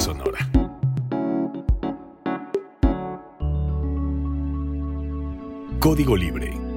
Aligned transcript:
sonora. 0.00 0.38
Código 5.78 6.16
Libre 6.16 6.68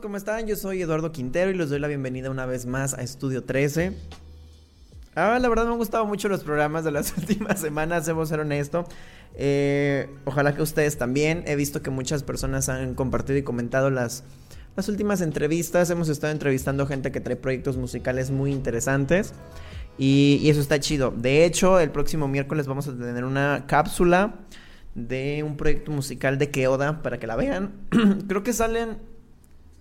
¿cómo 0.00 0.16
están? 0.16 0.46
Yo 0.46 0.56
soy 0.56 0.82
Eduardo 0.82 1.12
Quintero 1.12 1.50
y 1.50 1.54
les 1.54 1.70
doy 1.70 1.78
la 1.78 1.88
bienvenida 1.88 2.30
una 2.30 2.46
vez 2.46 2.66
más 2.66 2.94
a 2.94 3.02
Estudio 3.02 3.44
13. 3.44 3.92
Ah, 5.14 5.38
la 5.40 5.48
verdad 5.48 5.64
me 5.64 5.72
han 5.72 5.78
gustado 5.78 6.04
mucho 6.06 6.28
los 6.28 6.42
programas 6.42 6.84
de 6.84 6.90
las 6.90 7.14
últimas 7.18 7.60
semanas, 7.60 8.06
debo 8.06 8.26
ser 8.26 8.40
honesto. 8.40 8.84
Eh, 9.36 10.08
ojalá 10.24 10.54
que 10.54 10.62
ustedes 10.62 10.98
también. 10.98 11.44
He 11.46 11.56
visto 11.56 11.82
que 11.82 11.90
muchas 11.90 12.22
personas 12.22 12.68
han 12.68 12.94
compartido 12.94 13.38
y 13.38 13.42
comentado 13.42 13.90
las, 13.90 14.24
las 14.76 14.88
últimas 14.88 15.20
entrevistas. 15.20 15.90
Hemos 15.90 16.08
estado 16.08 16.32
entrevistando 16.32 16.86
gente 16.86 17.12
que 17.12 17.20
trae 17.20 17.36
proyectos 17.36 17.76
musicales 17.76 18.30
muy 18.30 18.52
interesantes. 18.52 19.34
Y, 19.98 20.40
y 20.42 20.50
eso 20.50 20.60
está 20.60 20.80
chido. 20.80 21.12
De 21.16 21.44
hecho, 21.44 21.78
el 21.78 21.90
próximo 21.90 22.26
miércoles 22.26 22.66
vamos 22.66 22.88
a 22.88 22.96
tener 22.96 23.24
una 23.24 23.64
cápsula 23.68 24.40
de 24.94 25.42
un 25.44 25.56
proyecto 25.56 25.90
musical 25.92 26.38
de 26.38 26.50
Keoda 26.50 27.02
para 27.02 27.18
que 27.18 27.26
la 27.26 27.36
vean. 27.36 27.72
Creo 28.28 28.42
que 28.42 28.52
salen 28.52 28.98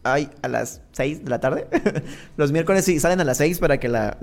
Ay, 0.06 0.30
a 0.42 0.50
las 0.50 0.82
6 0.92 1.24
de 1.24 1.30
la 1.30 1.40
tarde. 1.40 1.66
Los 2.38 2.52
miércoles 2.52 2.84
sí, 2.84 3.00
salen 3.00 3.22
a 3.22 3.24
las 3.24 3.38
6 3.38 3.60
para 3.60 3.80
que 3.80 3.88
la, 3.88 4.18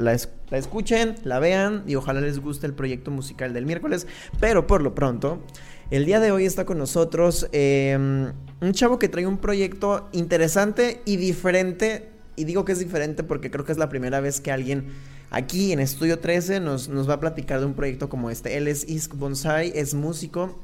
escuchen, 0.50 1.14
la 1.24 1.38
vean 1.38 1.84
y 1.86 1.94
ojalá 1.94 2.20
les 2.20 2.38
guste 2.38 2.66
el 2.66 2.74
proyecto 2.74 3.10
musical 3.10 3.54
del 3.54 3.64
miércoles. 3.64 4.06
Pero 4.40 4.66
por 4.66 4.82
lo 4.82 4.94
pronto, 4.94 5.42
el 5.90 6.04
día 6.04 6.20
de 6.20 6.32
hoy 6.32 6.44
está 6.44 6.66
con 6.66 6.76
nosotros 6.76 7.48
em, 7.52 8.30
un 8.60 8.72
chavo 8.72 8.98
que 8.98 9.08
trae 9.08 9.26
un 9.26 9.38
proyecto 9.38 10.10
interesante 10.12 11.00
y 11.06 11.16
diferente. 11.16 12.10
Y 12.36 12.44
digo 12.44 12.66
que 12.66 12.72
es 12.72 12.78
diferente 12.78 13.24
porque 13.24 13.50
creo 13.50 13.64
que 13.64 13.72
es 13.72 13.78
la 13.78 13.88
primera 13.88 14.20
vez 14.20 14.42
que 14.42 14.52
alguien 14.52 14.88
aquí 15.30 15.72
en 15.72 15.80
Estudio 15.80 16.18
13 16.18 16.60
nos, 16.60 16.90
nos 16.90 17.08
va 17.08 17.14
a 17.14 17.20
platicar 17.20 17.58
de 17.58 17.64
un 17.64 17.74
proyecto 17.74 18.10
como 18.10 18.28
este. 18.28 18.58
Él 18.58 18.68
es 18.68 18.86
Isk 18.86 19.14
Bonsai, 19.14 19.72
es 19.74 19.94
músico 19.94 20.60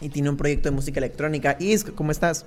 y 0.00 0.08
tiene 0.08 0.30
un 0.30 0.38
proyecto 0.38 0.70
de 0.70 0.74
música 0.74 1.00
electrónica. 1.00 1.58
Isk, 1.60 1.94
¿cómo 1.94 2.12
estás? 2.12 2.46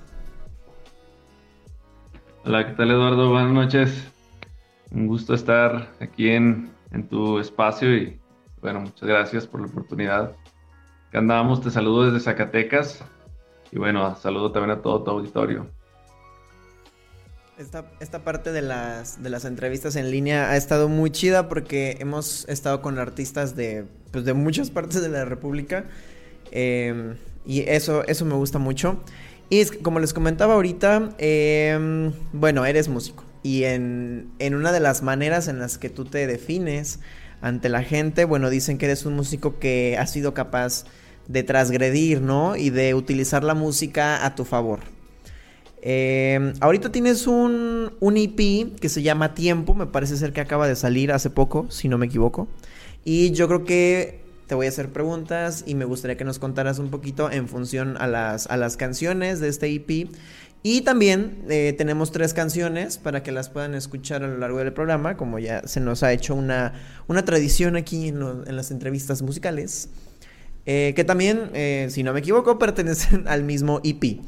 Hola, 2.48 2.66
¿qué 2.66 2.72
tal 2.72 2.90
Eduardo? 2.90 3.28
Buenas 3.28 3.52
noches. 3.52 4.04
Un 4.90 5.06
gusto 5.06 5.34
estar 5.34 5.92
aquí 6.00 6.30
en, 6.30 6.72
tu 7.10 7.38
espacio 7.38 7.94
y 7.94 8.18
bueno, 8.62 8.80
muchas 8.80 9.06
gracias 9.06 9.46
por 9.46 9.60
la 9.60 9.66
oportunidad. 9.66 10.32
Que 11.10 11.18
andábamos, 11.18 11.60
te 11.60 11.70
saludo 11.70 12.06
desde 12.06 12.20
Zacatecas 12.20 13.04
y 13.70 13.76
bueno, 13.76 14.16
saludo 14.16 14.50
también 14.50 14.78
a 14.78 14.80
todo 14.80 15.02
tu 15.02 15.10
auditorio. 15.10 15.66
Esta, 17.58 17.84
esta 18.00 18.24
parte 18.24 18.50
de 18.50 18.62
las, 18.62 19.22
de 19.22 19.28
las 19.28 19.44
entrevistas 19.44 19.94
en 19.96 20.10
línea 20.10 20.48
ha 20.48 20.56
estado 20.56 20.88
muy 20.88 21.10
chida 21.10 21.50
porque 21.50 21.98
hemos 22.00 22.48
estado 22.48 22.80
con 22.80 22.98
artistas 22.98 23.56
de, 23.56 23.84
pues, 24.10 24.24
de 24.24 24.32
muchas 24.32 24.70
partes 24.70 25.02
de 25.02 25.10
la 25.10 25.26
República 25.26 25.84
eh, 26.50 27.14
y 27.44 27.60
eso, 27.68 28.06
eso 28.06 28.24
me 28.24 28.36
gusta 28.36 28.58
mucho. 28.58 29.02
Y 29.50 29.64
como 29.66 29.98
les 30.00 30.12
comentaba 30.12 30.54
ahorita, 30.54 31.14
em, 31.18 32.12
bueno, 32.32 32.66
eres 32.66 32.88
músico. 32.88 33.24
Y 33.42 33.64
en, 33.64 34.30
en, 34.38 34.54
una 34.54 34.72
de 34.72 34.80
las 34.80 35.02
maneras 35.02 35.48
en 35.48 35.58
las 35.58 35.78
que 35.78 35.88
tú 35.88 36.04
te 36.04 36.26
defines 36.26 37.00
ante 37.40 37.68
la 37.68 37.82
gente, 37.82 38.24
bueno, 38.24 38.50
dicen 38.50 38.78
que 38.78 38.86
eres 38.86 39.06
un 39.06 39.14
músico 39.14 39.58
que 39.58 39.96
ha 39.98 40.06
sido 40.06 40.34
capaz 40.34 40.84
de 41.28 41.42
transgredir, 41.44 42.20
¿no? 42.20 42.56
Y 42.56 42.70
de 42.70 42.94
utilizar 42.94 43.44
la 43.44 43.54
música 43.54 44.26
a 44.26 44.34
tu 44.34 44.44
favor. 44.44 44.80
Em, 45.80 46.52
ahorita 46.60 46.90
tienes 46.90 47.26
un, 47.26 47.92
un 48.00 48.16
EP 48.16 48.74
que 48.80 48.88
se 48.88 49.02
llama 49.02 49.34
Tiempo, 49.34 49.74
me 49.74 49.86
parece 49.86 50.16
ser 50.16 50.32
que 50.32 50.40
acaba 50.40 50.66
de 50.66 50.76
salir 50.76 51.12
hace 51.12 51.30
poco, 51.30 51.70
si 51.70 51.88
no 51.88 51.96
me 51.96 52.06
equivoco. 52.06 52.48
Y 53.04 53.30
yo 53.30 53.46
creo 53.46 53.64
que 53.64 54.27
te 54.48 54.54
voy 54.54 54.64
a 54.64 54.70
hacer 54.70 54.90
preguntas 54.90 55.62
y 55.66 55.74
me 55.74 55.84
gustaría 55.84 56.16
que 56.16 56.24
nos 56.24 56.38
contaras 56.38 56.78
un 56.78 56.90
poquito 56.90 57.30
en 57.30 57.48
función 57.48 57.96
a 57.98 58.06
las, 58.06 58.46
a 58.46 58.56
las 58.56 58.78
canciones 58.78 59.40
de 59.40 59.48
este 59.48 59.72
EP. 59.72 60.08
Y 60.62 60.80
también 60.80 61.44
eh, 61.50 61.74
tenemos 61.76 62.10
tres 62.12 62.32
canciones 62.32 62.96
para 62.96 63.22
que 63.22 63.30
las 63.30 63.50
puedan 63.50 63.74
escuchar 63.74 64.24
a 64.24 64.26
lo 64.26 64.38
largo 64.38 64.58
del 64.58 64.72
programa, 64.72 65.18
como 65.18 65.38
ya 65.38 65.62
se 65.68 65.80
nos 65.80 66.02
ha 66.02 66.12
hecho 66.12 66.34
una, 66.34 66.72
una 67.06 67.24
tradición 67.24 67.76
aquí 67.76 68.08
en, 68.08 68.56
las 68.56 68.70
entrevistas 68.70 69.20
musicales, 69.20 69.90
eh, 70.64 70.94
que 70.96 71.04
también, 71.04 71.50
eh, 71.52 71.88
si 71.90 72.02
no 72.02 72.14
me 72.14 72.20
equivoco, 72.20 72.58
pertenecen 72.58 73.28
al 73.28 73.44
mismo 73.44 73.80
EP. 73.84 74.20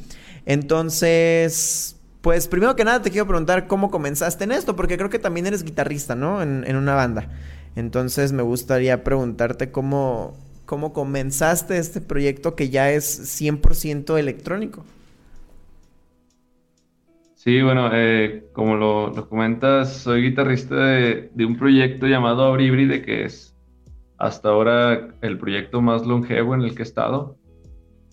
Entonces, 0.44 1.96
pues 2.20 2.46
primero 2.46 2.76
que 2.76 2.84
nada 2.84 3.00
te 3.00 3.10
quiero 3.10 3.26
preguntar 3.26 3.66
cómo 3.66 3.90
comenzaste 3.90 4.44
en 4.44 4.52
esto, 4.52 4.76
porque 4.76 4.98
creo 4.98 5.08
que 5.08 5.18
también 5.18 5.46
eres 5.46 5.64
guitarrista, 5.64 6.14
¿no? 6.14 6.42
En, 6.42 6.64
en 6.66 6.76
una 6.76 6.94
banda. 6.94 7.28
Entonces 7.76 8.32
me 8.32 8.42
gustaría 8.42 9.04
preguntarte 9.04 9.70
cómo, 9.70 10.36
cómo 10.66 10.92
comenzaste 10.92 11.78
este 11.78 12.00
proyecto 12.00 12.56
que 12.56 12.70
ya 12.70 12.90
es 12.90 13.40
100% 13.40 14.18
electrónico. 14.18 14.84
Sí, 17.42 17.62
bueno, 17.62 17.88
eh, 17.94 18.50
como 18.52 18.76
lo, 18.76 19.28
comentas, 19.30 19.96
soy 19.96 20.20
guitarrista 20.24 20.74
de, 20.74 21.30
un 21.38 21.56
proyecto 21.56 22.06
llamado 22.06 22.44
Abribride, 22.44 23.00
que 23.00 23.24
es 23.24 23.56
hasta 24.18 24.50
ahora 24.50 25.08
el 25.22 25.38
proyecto 25.38 25.80
más 25.80 26.04
longevo 26.04 26.54
en 26.54 26.60
el 26.60 26.74
que 26.74 26.82
he 26.82 26.84
estado. 26.84 27.38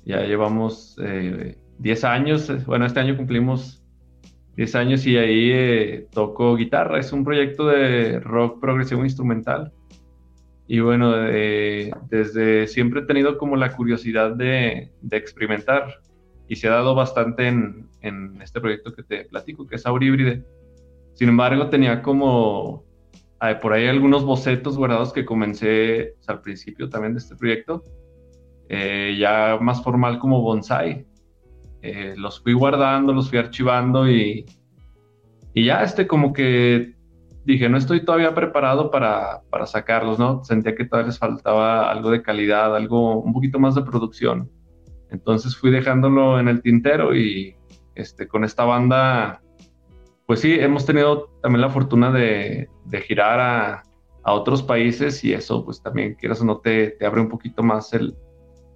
Ya 0.05 0.21
llevamos 0.21 0.95
10 0.95 2.03
eh, 2.03 2.07
años, 2.07 2.65
bueno, 2.65 2.85
este 2.85 3.01
año 3.01 3.17
cumplimos 3.17 3.76
10 4.57 4.75
años 4.75 5.05
y 5.05 5.17
ahí 5.17 5.51
eh, 5.51 6.07
toco 6.11 6.55
guitarra. 6.55 6.99
Es 6.99 7.13
un 7.13 7.23
proyecto 7.23 7.67
de 7.67 8.19
rock 8.19 8.59
progresivo 8.59 9.03
instrumental. 9.03 9.71
Y 10.67 10.79
bueno, 10.81 11.15
desde 11.15 12.67
siempre 12.67 13.01
he 13.01 13.05
tenido 13.05 13.37
como 13.37 13.55
la 13.55 13.73
curiosidad 13.73 14.35
de, 14.35 14.91
experimentar 15.11 16.01
y 16.49 16.57
se 16.57 16.67
ha 16.67 16.71
dado 16.71 16.93
bastante 16.93 17.47
en, 17.47 17.87
este 18.41 18.59
proyecto 18.59 18.93
que 18.93 19.03
te 19.03 19.25
platico, 19.25 19.65
que 19.65 19.75
es 19.75 19.85
Auribride. 19.85 20.43
Sin 21.13 21.29
embargo, 21.29 21.69
tenía 21.69 22.01
como 22.01 22.83
por 23.61 23.73
ahí 23.73 23.87
algunos 23.87 24.25
bocetos 24.25 24.77
guardados 24.77 25.13
que 25.13 25.23
comencé 25.23 26.15
al 26.25 26.41
principio 26.41 26.89
también 26.89 27.13
de 27.13 27.19
este 27.19 27.35
proyecto, 27.35 27.83
eh, 28.69 29.15
ya 29.19 29.57
más 29.61 29.83
formal 29.83 30.19
como 30.19 30.41
bonsai. 30.41 31.05
Eh, 31.81 32.15
los 32.17 32.41
fui 32.41 32.53
guardando, 32.53 33.13
los 33.13 33.29
fui 33.29 33.39
archivando 33.39 34.09
y, 34.09 34.45
y 35.53 35.65
ya 35.65 35.83
este 35.83 36.07
como 36.07 36.33
que 36.33 36.97
dije, 37.47 37.69
no 37.69 37.77
estoy 37.77 38.03
todavía 38.03 38.35
preparado 38.35 38.91
para, 38.91 39.41
para, 39.49 39.65
sacarlos, 39.65 40.19
¿no? 40.19 40.43
Sentía 40.43 40.75
que 40.75 40.83
todavía 40.83 41.07
les 41.07 41.17
faltaba 41.17 41.89
algo 41.89 42.11
de 42.11 42.21
calidad, 42.21 42.75
algo, 42.75 43.21
un 43.21 43.31
poquito 43.31 43.57
más 43.57 43.73
de 43.73 43.83
producción. 43.83 44.51
Entonces 45.11 45.55
fui 45.55 45.71
dejándolo 45.71 46.41
en 46.41 46.49
el 46.49 46.61
tintero 46.61 47.15
y 47.15 47.55
este, 47.95 48.27
con 48.27 48.43
esta 48.43 48.65
banda, 48.65 49.41
pues 50.25 50.41
sí, 50.41 50.57
hemos 50.59 50.85
tenido 50.85 51.29
también 51.41 51.61
la 51.61 51.69
fortuna 51.69 52.11
de, 52.11 52.67
de 52.83 53.01
girar 53.01 53.39
a, 53.39 53.83
a, 54.23 54.33
otros 54.33 54.61
países 54.61 55.23
y 55.23 55.33
eso 55.33 55.63
pues 55.63 55.81
también, 55.81 56.15
quieras 56.15 56.41
o 56.41 56.45
no, 56.45 56.57
te, 56.57 56.91
te 56.99 57.05
abre 57.05 57.21
un 57.21 57.29
poquito 57.29 57.63
más 57.63 57.93
el, 57.93 58.13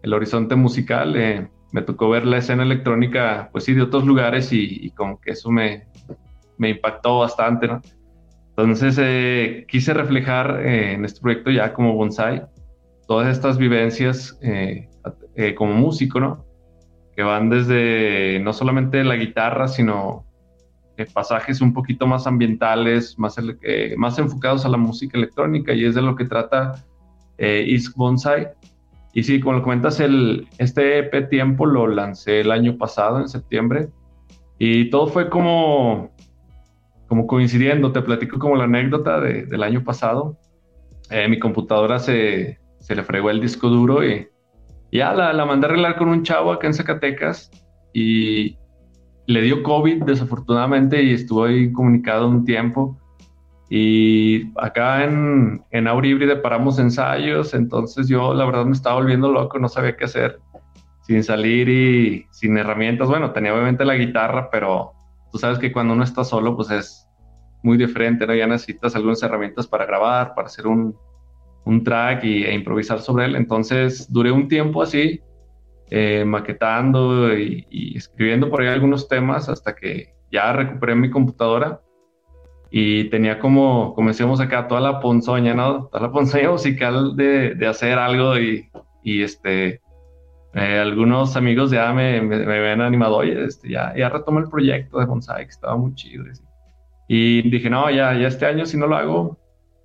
el 0.02 0.14
horizonte 0.14 0.56
musical. 0.56 1.18
Eh, 1.18 1.52
me 1.72 1.82
tocó 1.82 2.10
ver 2.10 2.26
la 2.26 2.38
escena 2.38 2.64
electrónica, 2.64 3.50
pues 3.52 3.64
sí, 3.64 3.74
de 3.74 3.82
otros 3.82 4.06
lugares 4.06 4.52
y, 4.52 4.92
como 4.92 5.20
que 5.20 5.32
eso 5.32 5.50
me, 5.52 5.88
impactó 6.60 7.20
bastante, 7.20 7.68
¿no? 7.68 7.82
Entonces 8.50 8.98
eh, 9.00 9.66
quise 9.68 9.94
reflejar 9.94 10.62
eh, 10.64 10.94
en 10.94 11.06
este 11.06 11.22
proyecto 11.22 11.50
ya 11.50 11.74
como 11.74 11.96
bonsai 11.96 12.44
todas 13.08 13.36
estas 13.36 13.58
vivencias 13.58 14.38
eh, 14.44 14.88
como 15.56 15.74
músico, 15.74 16.20
¿no? 16.20 16.46
Que 17.16 17.24
van 17.24 17.50
desde 17.50 18.40
no 18.44 18.54
solamente 18.54 19.04
la 19.04 19.16
guitarra, 19.16 19.68
sino 19.68 20.26
pasajes 21.14 21.62
un 21.62 21.74
poquito 21.74 22.06
más 22.06 22.28
ambientales, 22.28 23.18
más, 23.18 23.38
más 23.98 24.20
enfocados 24.20 24.66
a 24.66 24.70
la 24.70 24.78
música 24.78 25.18
electrónica 25.18 25.74
y 25.74 25.86
es 25.86 25.96
de 25.96 26.02
lo 26.04 26.16
que 26.16 26.26
trata 26.26 26.76
Isk 27.40 27.96
Bonsai 27.96 28.50
y 29.14 29.24
sí, 29.24 29.40
como 29.40 29.58
lo 29.58 29.64
comentas, 29.64 30.00
el, 30.00 30.48
este 30.58 31.00
EP 31.00 31.30
Tiempo 31.30 31.66
lo 31.66 31.88
lancé 31.88 32.42
el 32.42 32.52
año 32.52 32.78
pasado, 32.78 33.20
en 33.20 33.28
septiembre, 33.28 33.90
y 34.58 34.90
todo 34.90 35.08
fue 35.08 35.30
como, 35.30 36.12
como 37.08 37.28
coincidiendo. 37.28 37.92
Te 37.92 38.02
platico 38.02 38.40
como 38.40 38.56
la 38.56 38.66
anécdota 38.66 39.20
del 39.20 39.64
año 39.64 39.84
pasado. 39.84 40.38
Eh, 41.10 41.28
mi 41.28 41.40
computadora 41.40 42.00
se, 42.00 42.60
se, 42.80 42.96
le 42.96 43.04
fregó 43.04 43.32
el 43.32 43.42
disco 43.42 43.70
duro 43.70 44.06
y 44.08 44.28
ya 44.92 45.14
la, 45.14 45.34
la 45.34 45.46
mandé 45.46 45.66
a 45.66 45.70
arreglar 45.72 45.98
con 45.98 46.10
un 46.10 46.24
chavo 46.24 46.52
acá 46.52 46.68
en 46.68 46.74
Zacatecas 46.74 47.52
y 47.94 48.56
le 49.26 49.42
dio 49.42 49.64
COVID 49.64 50.04
desafortunadamente 50.04 51.02
y 51.02 51.14
estuvo 51.14 51.46
ahí 51.46 51.72
comunicado 51.72 52.30
un 52.30 52.46
tiempo. 52.46 52.98
Y 53.74 54.52
acá 54.58 55.06
en, 55.06 55.64
en 55.72 55.88
Auríbride 55.88 56.36
paramos 56.36 56.78
ensayos, 56.78 57.54
entonces 57.54 58.10
yo 58.10 58.34
la 58.34 58.44
verdad 58.44 58.66
me 58.66 58.74
estaba 58.74 58.96
volviendo 58.98 59.32
loco, 59.32 59.60
no 59.60 59.70
sabía 59.70 59.96
qué 59.96 60.04
hacer 60.04 60.42
sin 61.04 61.24
salir 61.24 61.70
y 61.70 62.26
sin 62.32 62.58
herramientas. 62.58 63.08
Bueno, 63.08 63.32
tenía 63.32 63.54
obviamente 63.54 63.86
la 63.86 63.96
guitarra, 63.96 64.50
pero 64.52 64.92
tú 65.32 65.38
sabes 65.38 65.58
que 65.58 65.72
cuando 65.72 65.94
uno 65.94 66.04
está 66.04 66.26
solo, 66.26 66.54
pues 66.58 66.70
es 66.70 67.08
muy 67.64 67.78
diferente, 67.78 68.28
¿no? 68.28 68.36
Ya 68.36 68.46
necesitas 68.46 68.94
algunas 68.94 69.24
herramientas 69.24 69.68
para 69.68 69.86
grabar, 69.86 70.36
para 70.36 70.48
hacer 70.48 70.68
un, 70.68 70.94
un 71.64 71.82
track 71.82 72.26
y, 72.26 72.44
e 72.44 72.54
improvisar 72.54 73.00
sobre 73.00 73.24
él. 73.24 73.38
Entonces 73.38 74.12
duré 74.12 74.34
un 74.34 74.50
tiempo 74.50 74.82
así, 74.82 75.22
eh, 75.92 76.26
maquetando 76.26 77.34
y, 77.38 77.66
y, 77.70 77.98
escribiendo 77.98 78.50
por 78.50 78.64
ahí 78.64 78.68
algunos 78.68 79.08
temas 79.08 79.48
hasta 79.48 79.74
que 79.74 80.14
ya 80.30 80.52
recuperé 80.52 80.94
mi 80.94 81.10
computadora 81.10 81.80
y 82.72 83.10
tenía 83.10 83.38
como, 83.38 83.94
como 83.94 84.08
decíamos 84.08 84.40
acá, 84.40 84.68
toda 84.68 84.80
la 84.80 85.02
ponzoña, 85.02 85.54
¿no? 85.54 85.88
Toda 85.88 86.08
la 86.08 86.12
ponzoña 86.12 86.50
musical 86.50 87.18
de, 87.18 87.54
de 87.54 87.68
hacer 87.68 88.00
algo 88.00 88.40
y, 88.40 88.70
y 89.04 89.24
este, 89.24 89.82
eh, 90.54 90.80
algunos 90.80 91.36
amigos 91.36 91.72
ya 91.72 91.92
me, 91.92 92.22
me, 92.22 92.46
me 92.46 92.58
habían 92.58 92.80
animado, 92.80 93.18
oye, 93.18 93.44
este, 93.44 93.70
ya, 93.70 93.94
ya 93.96 94.08
retomé 94.08 94.40
el 94.40 94.50
proyecto 94.50 95.00
de 95.00 95.06
bonsai, 95.06 95.44
que 95.46 95.52
estaba 95.52 95.76
muy 95.76 95.94
chido. 95.96 96.24
Y 97.10 97.50
dije, 97.50 97.70
no, 97.70 97.90
ya, 97.90 98.14
ya 98.14 98.30
este 98.30 98.46
año 98.46 98.66
si 98.66 98.78
no 98.78 98.88
lo 98.88 98.96
hago, 98.96 99.38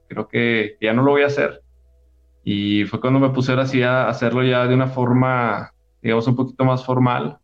creo 0.09 0.29
que 0.29 0.77
ya 0.81 0.93
no 0.93 1.03
lo 1.03 1.11
voy 1.11 1.23
a 1.23 1.27
hacer. 1.27 1.63
Y 2.45 2.85
fue 2.85 3.01
cuando 3.01 3.19
me 3.19 3.31
puse 3.31 3.51
ahora 3.51 3.67
sí 3.67 3.83
a 3.83 4.09
hacerlo 4.09 4.45
ya 4.45 4.65
de 4.69 4.75
una 4.77 4.87
forma, 4.87 5.73
digamos, 6.03 6.29
un 6.29 6.37
poquito 6.37 6.65
más 6.65 6.85
formal. 6.85 7.39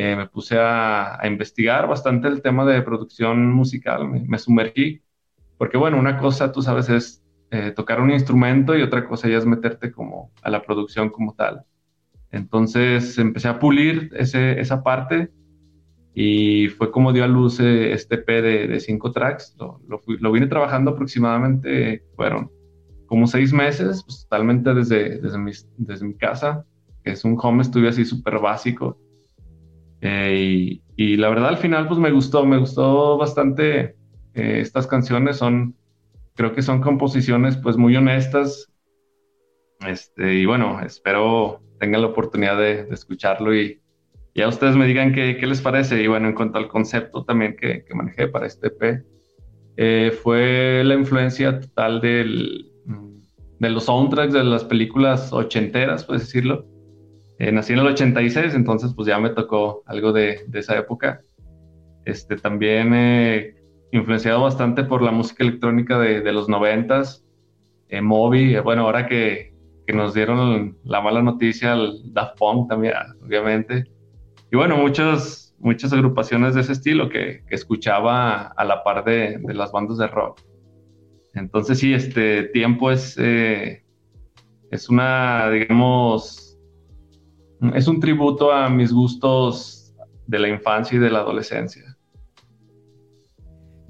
Eh, 0.00 0.14
me 0.14 0.28
puse 0.28 0.56
a, 0.56 1.18
investigar 1.24 1.88
bastante 1.88 2.28
el 2.28 2.40
tema 2.40 2.64
de 2.64 2.82
producción 2.82 3.50
musical, 3.52 4.08
me, 4.08 4.20
me, 4.20 4.38
sumergí, 4.38 5.02
porque 5.56 5.76
bueno, 5.76 5.98
una 5.98 6.18
cosa, 6.18 6.52
tú 6.52 6.62
sabes, 6.62 6.88
es 6.88 7.24
eh, 7.50 7.72
tocar 7.72 8.00
un 8.00 8.12
instrumento 8.12 8.76
y 8.76 8.82
otra 8.82 9.08
cosa 9.08 9.28
ya 9.28 9.38
es 9.38 9.44
meterte 9.44 9.90
como 9.90 10.30
a 10.40 10.50
la 10.50 10.62
producción 10.62 11.10
como 11.10 11.34
tal. 11.34 11.64
Entonces 12.30 13.18
empecé 13.18 13.48
a 13.48 13.58
pulir 13.58 14.12
ese, 14.14 14.60
esa 14.60 14.84
parte 14.84 15.32
y 16.14 16.68
fue 16.68 16.92
como 16.92 17.12
dio 17.12 17.24
a 17.24 17.26
luz 17.26 17.58
eh, 17.58 17.92
este 17.92 18.18
P 18.18 18.40
de, 18.40 18.78
cinco 18.78 19.10
tracks. 19.10 19.56
Lo, 19.58 19.80
lo, 19.88 20.30
vine 20.30 20.46
trabajando 20.46 20.92
aproximadamente, 20.92 22.04
fueron 22.14 22.52
como 23.06 23.26
seis 23.26 23.52
meses, 23.52 24.04
pues, 24.04 24.28
totalmente 24.28 24.72
desde, 24.74 25.18
desde, 25.18 25.38
mi, 25.38 25.50
desde 25.76 26.06
mi 26.06 26.14
casa, 26.14 26.64
que 27.02 27.10
es 27.10 27.24
un 27.24 27.36
home 27.36 27.64
studio 27.64 27.88
así 27.88 28.04
súper 28.04 28.38
básico. 28.38 28.96
Eh, 30.00 30.80
y, 30.96 31.12
y, 31.12 31.16
la 31.16 31.28
verdad 31.28 31.48
al 31.48 31.58
final 31.58 31.88
pues 31.88 31.98
me 31.98 32.10
gustó, 32.10 32.44
me 32.46 32.58
gustó 32.58 33.16
bastante 33.18 33.96
eh, 34.34 34.60
estas 34.60 34.86
canciones, 34.86 35.36
son, 35.36 35.74
creo 36.34 36.54
que 36.54 36.62
son 36.62 36.80
composiciones 36.80 37.56
pues 37.56 37.76
muy 37.76 37.96
honestas. 37.96 38.72
Este, 39.86 40.34
y 40.34 40.46
bueno, 40.46 40.80
espero 40.80 41.60
tengan 41.78 42.02
la 42.02 42.08
oportunidad 42.08 42.58
de, 42.58 42.84
de 42.84 42.94
escucharlo 42.94 43.54
y 43.54 43.80
ya 44.34 44.46
ustedes 44.46 44.76
me 44.76 44.86
digan 44.86 45.12
qué, 45.12 45.36
qué, 45.38 45.46
les 45.46 45.60
parece. 45.60 46.00
Y 46.00 46.06
bueno, 46.06 46.28
en 46.28 46.34
cuanto 46.34 46.58
al 46.58 46.68
concepto 46.68 47.24
también 47.24 47.56
que, 47.56 47.84
que 47.84 47.94
manejé 47.94 48.28
para 48.28 48.46
este 48.46 48.68
EP, 48.68 49.04
eh, 49.76 50.12
fue 50.22 50.82
la 50.84 50.94
influencia 50.94 51.60
total 51.60 52.00
del, 52.00 52.70
de 53.58 53.70
los 53.70 53.84
soundtracks 53.84 54.32
de 54.32 54.44
las 54.44 54.64
películas 54.64 55.32
ochenteras, 55.32 56.04
puedes 56.04 56.22
decirlo. 56.22 56.66
Eh, 57.38 57.52
nací 57.52 57.72
en 57.72 57.78
el 57.78 57.86
86, 57.86 58.54
entonces 58.54 58.92
pues 58.94 59.06
ya 59.06 59.18
me 59.18 59.30
tocó 59.30 59.82
algo 59.86 60.12
de, 60.12 60.40
esa 60.52 60.76
época. 60.76 61.20
Este, 62.04 62.36
también 62.36 62.92
eh, 62.94 63.54
influenciado 63.92 64.42
bastante 64.42 64.82
por 64.84 65.02
la 65.02 65.12
música 65.12 65.44
electrónica 65.44 65.98
de, 65.98 66.32
los 66.32 66.48
noventas, 66.48 67.24
eh, 67.88 68.00
Moby, 68.00 68.58
bueno, 68.58 68.82
ahora 68.82 69.06
que, 69.06 69.54
que 69.86 69.92
nos 69.92 70.14
dieron 70.14 70.76
la 70.84 71.00
mala 71.00 71.22
noticia, 71.22 71.74
el 71.74 72.12
Daft 72.12 72.38
Punk 72.38 72.68
también, 72.68 72.94
obviamente. 73.24 73.84
Y 74.50 74.56
bueno, 74.56 74.76
muchas, 74.76 75.54
muchas 75.58 75.92
agrupaciones 75.92 76.54
de 76.54 76.62
ese 76.62 76.72
estilo 76.72 77.08
que, 77.08 77.42
que 77.46 77.54
escuchaba 77.54 78.48
a 78.48 78.64
la 78.64 78.82
par 78.82 79.04
de, 79.04 79.38
de, 79.38 79.54
las 79.54 79.70
bandas 79.72 79.98
de 79.98 80.06
rock. 80.08 80.40
Entonces 81.34 81.78
sí, 81.78 81.94
este 81.94 82.44
tiempo 82.44 82.90
es, 82.90 83.16
eh, 83.18 83.84
es 84.70 84.88
una, 84.88 85.50
digamos, 85.50 86.47
es 87.74 87.88
un 87.88 88.00
tributo 88.00 88.52
a 88.52 88.68
mis 88.68 88.92
gustos 88.92 89.94
de 90.26 90.38
la 90.38 90.48
infancia 90.48 90.96
y 90.96 90.98
de 91.00 91.10
la 91.10 91.20
adolescencia. 91.20 91.96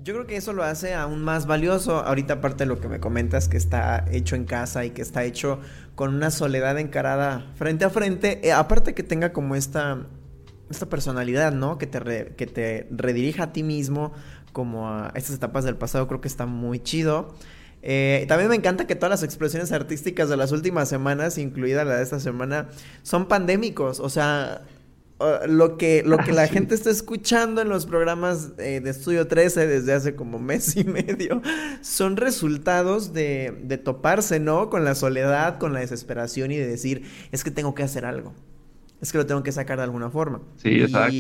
Yo 0.01 0.15
creo 0.15 0.27
que 0.27 0.37
eso 0.37 0.55
lo 0.55 0.63
hace 0.63 0.95
aún 0.95 1.23
más 1.23 1.47
valioso. 1.47 1.99
Ahorita, 1.99 2.35
aparte 2.35 2.65
de 2.65 2.69
lo 2.69 2.81
que 2.81 2.89
me 2.89 2.99
comentas, 2.99 3.49
que 3.49 3.59
está 3.59 4.07
hecho 4.11 4.37
en 4.37 4.45
casa 4.45 4.85
y 4.87 4.91
que 4.91 5.03
está 5.03 5.25
hecho 5.25 5.61
con 5.97 6.15
una 6.15 6.31
soledad 6.31 6.79
encarada 6.79 7.53
frente 7.57 7.85
a 7.85 7.91
frente. 7.91 8.41
Eh, 8.47 8.53
aparte 8.53 8.95
que 8.95 9.03
tenga 9.03 9.33
como 9.33 9.55
esta, 9.55 10.07
esta 10.71 10.87
personalidad, 10.87 11.53
¿no? 11.53 11.77
Que 11.77 11.87
te, 11.87 12.01
re, 12.01 12.35
que 12.37 12.47
te 12.47 12.89
redirija 12.91 13.45
a 13.45 13.53
ti 13.53 13.63
mismo, 13.63 14.13
como 14.53 14.89
a 14.89 15.13
estas 15.15 15.35
etapas 15.37 15.65
del 15.65 15.77
pasado, 15.77 16.07
creo 16.09 16.23
que 16.23 16.29
está 16.29 16.47
muy 16.47 16.81
chido. 16.81 17.35
Eh, 17.83 18.25
también 18.29 18.51
me 18.51 18.57
encanta 18.57 18.87
que 18.87 18.95
todas 18.95 19.11
las 19.11 19.23
expresiones 19.23 19.73
artísticas 19.73 20.29
de 20.29 20.37
las 20.37 20.53
últimas 20.53 20.89
semanas, 20.89 21.39
incluida 21.39 21.85
la 21.85 21.97
de 21.97 22.03
esta 22.03 22.21
semana, 22.21 22.69
son 23.03 23.29
pandémicos. 23.29 24.01
O 24.01 24.09
sea, 24.09 24.63
lo 25.49 25.77
que, 25.79 26.03
lo 26.05 26.19
que 26.19 26.33
la 26.33 26.47
sí. 26.47 26.53
gente 26.55 26.75
está 26.75 26.91
escuchando 26.91 27.61
en 27.61 27.69
los 27.69 27.87
programas 27.87 28.53
eh, 28.59 28.81
de 28.81 28.91
Estudio 28.91 29.27
13 29.27 29.67
desde 29.67 29.93
hace 29.93 30.15
como 30.15 30.39
mes 30.41 30.77
y 30.77 30.85
medio 30.85 31.43
son 31.81 32.17
resultados 32.17 33.13
de, 33.13 33.59
de, 33.65 33.79
toparse, 33.79 34.39
¿no? 34.39 34.71
Con 34.71 34.85
la 34.85 34.95
soledad, 34.95 35.59
con 35.59 35.73
la 35.73 35.81
desesperación 35.81 36.53
y 36.53 36.57
de 36.57 36.67
decir, 36.67 37.03
es 37.33 37.43
que 37.43 37.51
tengo 37.51 37.75
que 37.75 37.83
hacer 37.83 38.05
algo. 38.05 38.33
Es 39.01 39.13
que 39.13 39.19
lo 39.19 39.27
tengo 39.27 39.43
que 39.43 39.53
sacar 39.53 39.79
de 39.79 39.85
alguna 39.85 40.11
forma. 40.11 40.41
Sí, 40.57 40.81
exacto. 40.81 41.13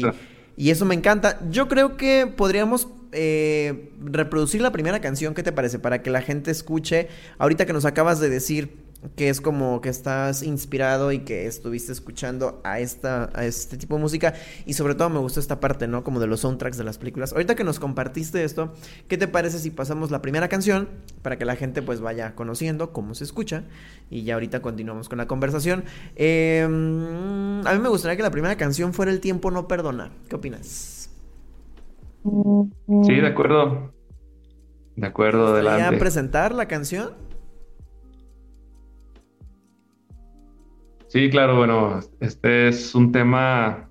Y, 0.56 0.66
y 0.66 0.70
eso 0.70 0.84
me 0.84 0.94
encanta. 0.94 1.38
Yo 1.50 1.68
creo 1.68 1.96
que 1.96 2.26
podríamos 2.26 2.88
eh, 3.12 3.92
reproducir 4.02 4.60
la 4.60 4.72
primera 4.72 5.00
canción, 5.00 5.34
¿qué 5.34 5.42
te 5.42 5.52
parece? 5.52 5.78
Para 5.78 6.02
que 6.02 6.10
la 6.10 6.22
gente 6.22 6.50
escuche. 6.50 7.08
Ahorita 7.38 7.66
que 7.66 7.72
nos 7.72 7.84
acabas 7.84 8.20
de 8.20 8.28
decir 8.28 8.88
que 9.16 9.28
es 9.28 9.40
como 9.40 9.80
que 9.80 9.88
estás 9.88 10.42
inspirado 10.42 11.12
y 11.12 11.20
que 11.20 11.46
estuviste 11.46 11.92
escuchando 11.92 12.60
a 12.64 12.80
esta 12.80 13.30
este 13.40 13.76
tipo 13.76 13.94
de 13.94 14.00
música 14.00 14.34
y 14.66 14.72
sobre 14.72 14.94
todo 14.96 15.08
me 15.08 15.20
gustó 15.20 15.38
esta 15.38 15.60
parte, 15.60 15.86
¿no? 15.86 16.02
Como 16.02 16.18
de 16.18 16.26
los 16.26 16.40
soundtracks 16.40 16.76
de 16.76 16.84
las 16.84 16.98
películas. 16.98 17.32
Ahorita 17.32 17.54
que 17.54 17.64
nos 17.64 17.78
compartiste 17.78 18.42
esto, 18.42 18.74
¿qué 19.06 19.16
te 19.16 19.28
parece 19.28 19.58
si 19.60 19.70
pasamos 19.70 20.10
la 20.10 20.20
primera 20.20 20.48
canción 20.48 20.88
para 21.22 21.38
que 21.38 21.44
la 21.44 21.54
gente 21.54 21.80
pues 21.82 22.00
vaya 22.00 22.34
conociendo 22.34 22.92
cómo 22.92 23.14
se 23.14 23.24
escucha 23.24 23.64
y 24.10 24.24
ya 24.24 24.34
ahorita 24.34 24.62
continuamos 24.62 25.08
con 25.08 25.18
la 25.18 25.28
conversación? 25.28 25.84
Eh, 26.16 26.64
a 26.64 26.68
mí 27.74 27.78
me 27.80 27.88
gustaría 27.88 28.16
que 28.16 28.22
la 28.22 28.30
primera 28.30 28.56
canción 28.56 28.92
fuera 28.92 29.12
El 29.12 29.20
tiempo 29.20 29.50
no 29.50 29.68
perdona. 29.68 30.10
¿Qué 30.28 30.36
opinas? 30.36 30.97
Sí, 32.24 33.14
de 33.14 33.26
acuerdo. 33.26 33.92
De 34.96 35.06
acuerdo, 35.06 35.48
adelante. 35.48 35.96
presentar 35.96 36.54
la 36.54 36.66
canción? 36.66 37.12
Sí, 41.06 41.30
claro, 41.30 41.56
bueno, 41.56 42.00
este 42.20 42.68
es 42.68 42.94
un 42.94 43.12
tema, 43.12 43.88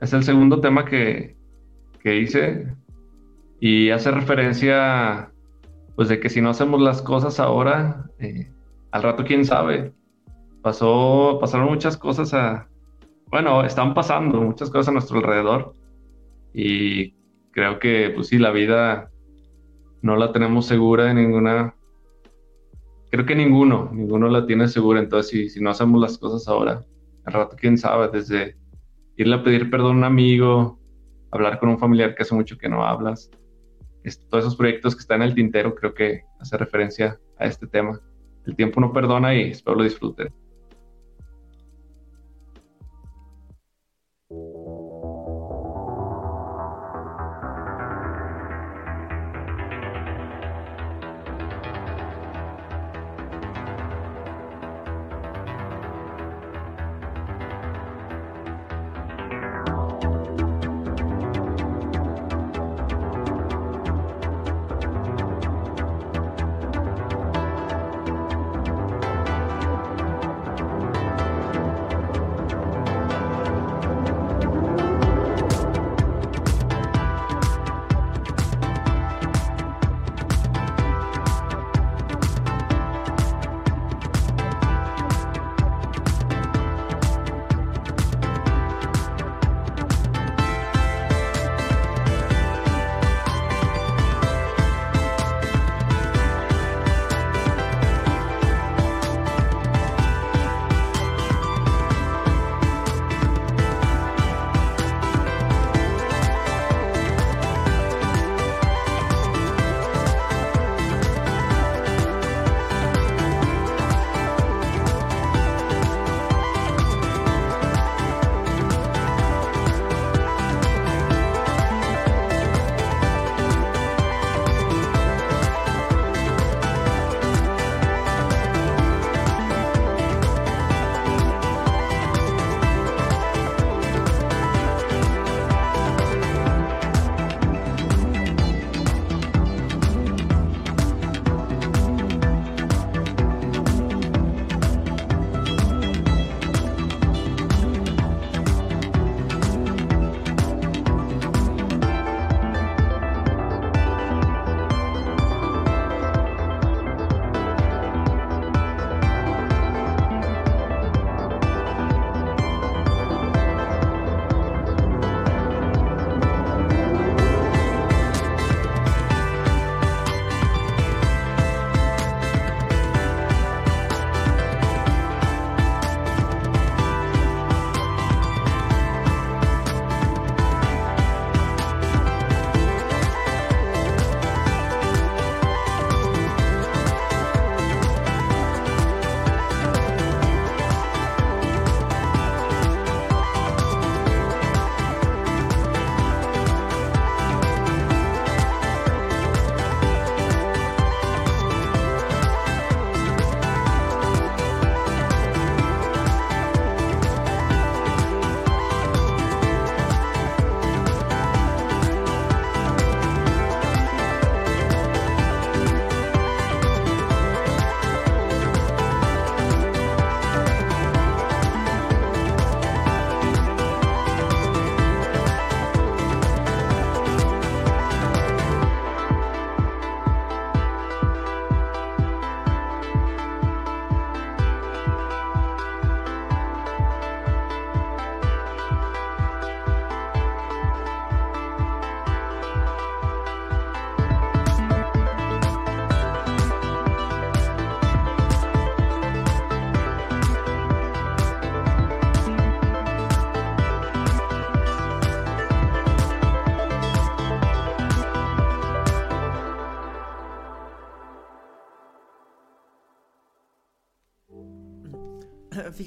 es 0.00 0.12
el 0.12 0.22
segundo 0.22 0.60
tema 0.60 0.84
que, 0.84 1.36
que 2.00 2.16
hice 2.16 2.72
y 3.60 3.90
hace 3.90 4.10
referencia, 4.10 5.30
pues, 5.96 6.08
de 6.08 6.20
que 6.20 6.30
si 6.30 6.40
no 6.40 6.50
hacemos 6.50 6.80
las 6.80 7.02
cosas 7.02 7.38
ahora, 7.40 8.08
eh, 8.18 8.50
al 8.92 9.02
rato 9.02 9.24
quién 9.24 9.44
sabe. 9.44 9.92
Pasó, 10.62 11.38
pasaron 11.40 11.68
muchas 11.68 11.96
cosas 11.96 12.32
a, 12.32 12.68
bueno, 13.26 13.64
están 13.64 13.92
pasando 13.92 14.40
muchas 14.40 14.70
cosas 14.70 14.88
a 14.88 14.92
nuestro 14.92 15.18
alrededor 15.18 15.74
y 16.54 17.14
creo 17.58 17.80
que, 17.80 18.12
pues 18.14 18.28
sí, 18.28 18.38
la 18.38 18.52
vida 18.52 19.10
no 20.00 20.14
la 20.14 20.30
tenemos 20.30 20.66
segura 20.66 21.10
en 21.10 21.16
ninguna 21.16 21.74
creo 23.10 23.26
que 23.26 23.34
ninguno, 23.34 23.90
ninguno 23.92 24.28
la 24.28 24.46
tiene 24.46 24.68
segura. 24.68 25.00
Entonces, 25.00 25.30
si, 25.30 25.48
si 25.48 25.60
no 25.60 25.70
hacemos 25.70 26.00
las 26.00 26.18
cosas 26.18 26.46
ahora, 26.46 26.84
al 27.24 27.32
rato, 27.32 27.56
quién 27.58 27.76
sabe, 27.76 28.08
desde 28.12 28.56
irle 29.16 29.34
a 29.34 29.42
pedir 29.42 29.70
perdón 29.70 29.96
a 29.96 29.98
un 29.98 30.04
amigo, 30.04 30.78
hablar 31.32 31.58
con 31.58 31.68
un 31.68 31.80
familiar 31.80 32.14
que 32.14 32.22
hace 32.22 32.34
mucho 32.36 32.56
que 32.56 32.68
no 32.68 32.84
hablas, 32.84 33.28
es, 34.04 34.20
todos 34.28 34.44
esos 34.44 34.56
proyectos 34.56 34.94
que 34.94 35.00
están 35.00 35.22
en 35.22 35.30
el 35.30 35.34
tintero, 35.34 35.74
creo 35.74 35.94
que 35.94 36.22
hace 36.38 36.56
referencia 36.56 37.18
a 37.38 37.46
este 37.46 37.66
tema. 37.66 38.00
El 38.46 38.54
tiempo 38.54 38.80
no 38.80 38.92
perdona 38.92 39.34
y 39.34 39.50
espero 39.50 39.78
lo 39.78 39.82
disfruten. 39.82 40.32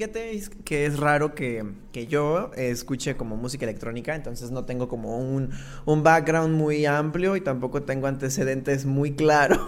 Fíjate 0.02 0.42
que 0.66 0.88
es 0.88 0.98
raro 0.98 1.36
que, 1.36 1.64
yo 2.10 2.50
escuche 2.56 3.16
como 3.16 3.38
música 3.38 3.66
electrónica, 3.66 4.16
entonces 4.16 4.50
no 4.50 4.66
tengo 4.66 4.88
como 4.88 5.20
un, 5.20 5.52
background 5.86 6.56
muy 6.56 6.88
amplio 6.88 7.36
y 7.36 7.42
tampoco 7.42 7.84
tengo 7.84 8.08
antecedentes 8.08 8.86
muy 8.86 9.12
claros. 9.12 9.60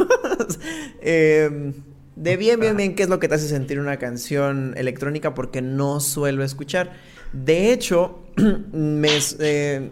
Em, 1.02 1.74
de 2.16 2.38
bien, 2.38 2.60
bien, 2.60 2.76
bien, 2.76 2.96
qué 2.96 3.04
es 3.04 3.10
lo 3.10 3.20
que 3.20 3.28
te 3.28 3.36
hace 3.36 3.48
sentir 3.48 3.80
una 3.80 3.98
canción 3.98 4.74
electrónica 4.76 5.36
porque 5.36 5.62
no 5.62 6.00
suelo 6.00 6.44
escuchar. 6.44 6.94
De 7.32 7.72
hecho. 7.72 8.20
Eh, 9.40 9.92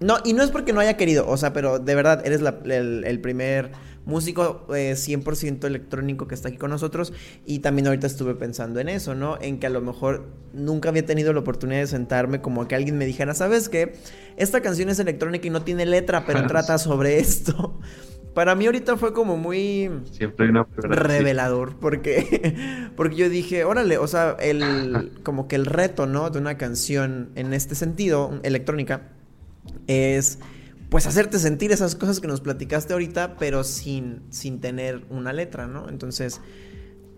no, 0.00 0.16
y 0.24 0.32
no 0.32 0.42
es 0.42 0.50
porque 0.50 0.72
no 0.72 0.80
haya 0.80 0.96
querido, 0.96 1.28
o 1.28 1.36
sea, 1.36 1.52
pero 1.52 1.78
de 1.78 1.94
verdad, 1.94 2.26
eres 2.26 2.40
el 2.40 3.20
primer 3.20 3.70
músico 4.04 4.66
100% 4.68 5.64
eh, 5.64 5.66
electrónico 5.66 6.26
que 6.26 6.34
está 6.34 6.48
aquí 6.48 6.58
con 6.58 6.70
nosotros 6.70 7.12
y 7.46 7.60
también 7.60 7.86
ahorita 7.86 8.06
estuve 8.06 8.34
pensando 8.34 8.80
en 8.80 8.88
eso, 8.88 9.14
¿no? 9.14 9.38
En 9.40 9.58
que 9.58 9.66
a 9.66 9.70
lo 9.70 9.80
mejor 9.80 10.26
nunca 10.52 10.88
había 10.88 11.06
tenido 11.06 11.32
la 11.32 11.40
oportunidad 11.40 11.80
de 11.80 11.86
sentarme 11.86 12.40
como 12.40 12.66
que 12.68 12.74
alguien 12.74 12.98
me 12.98 13.06
dijera, 13.06 13.34
¿sabes 13.34 13.68
qué? 13.68 13.94
Esta 14.36 14.60
canción 14.60 14.88
es 14.88 14.98
electrónica 14.98 15.46
y 15.46 15.50
no 15.50 15.62
tiene 15.62 15.86
letra, 15.86 16.24
pero 16.26 16.46
trata 16.46 16.78
sobre 16.78 17.18
esto. 17.18 17.78
Para 18.34 18.54
mí 18.54 18.64
ahorita 18.64 18.96
fue 18.96 19.12
como 19.12 19.36
muy 19.36 19.90
Siempre 20.10 20.48
una 20.48 20.66
revelador 20.76 21.76
porque 21.76 22.88
porque 22.96 23.16
yo 23.16 23.28
dije, 23.28 23.64
órale, 23.64 23.98
o 23.98 24.06
sea, 24.06 24.36
el 24.40 25.12
como 25.22 25.48
que 25.48 25.56
el 25.56 25.66
reto, 25.66 26.06
¿no? 26.06 26.30
de 26.30 26.38
una 26.38 26.56
canción 26.56 27.30
en 27.34 27.52
este 27.52 27.74
sentido, 27.74 28.40
electrónica 28.42 29.02
es 29.86 30.38
pues 30.92 31.06
hacerte 31.06 31.38
sentir 31.38 31.72
esas 31.72 31.94
cosas 31.94 32.20
que 32.20 32.28
nos 32.28 32.42
platicaste 32.42 32.92
ahorita, 32.92 33.36
pero 33.38 33.64
sin, 33.64 34.20
sin 34.28 34.60
tener 34.60 35.06
una 35.08 35.32
letra, 35.32 35.66
¿no? 35.66 35.88
Entonces, 35.88 36.42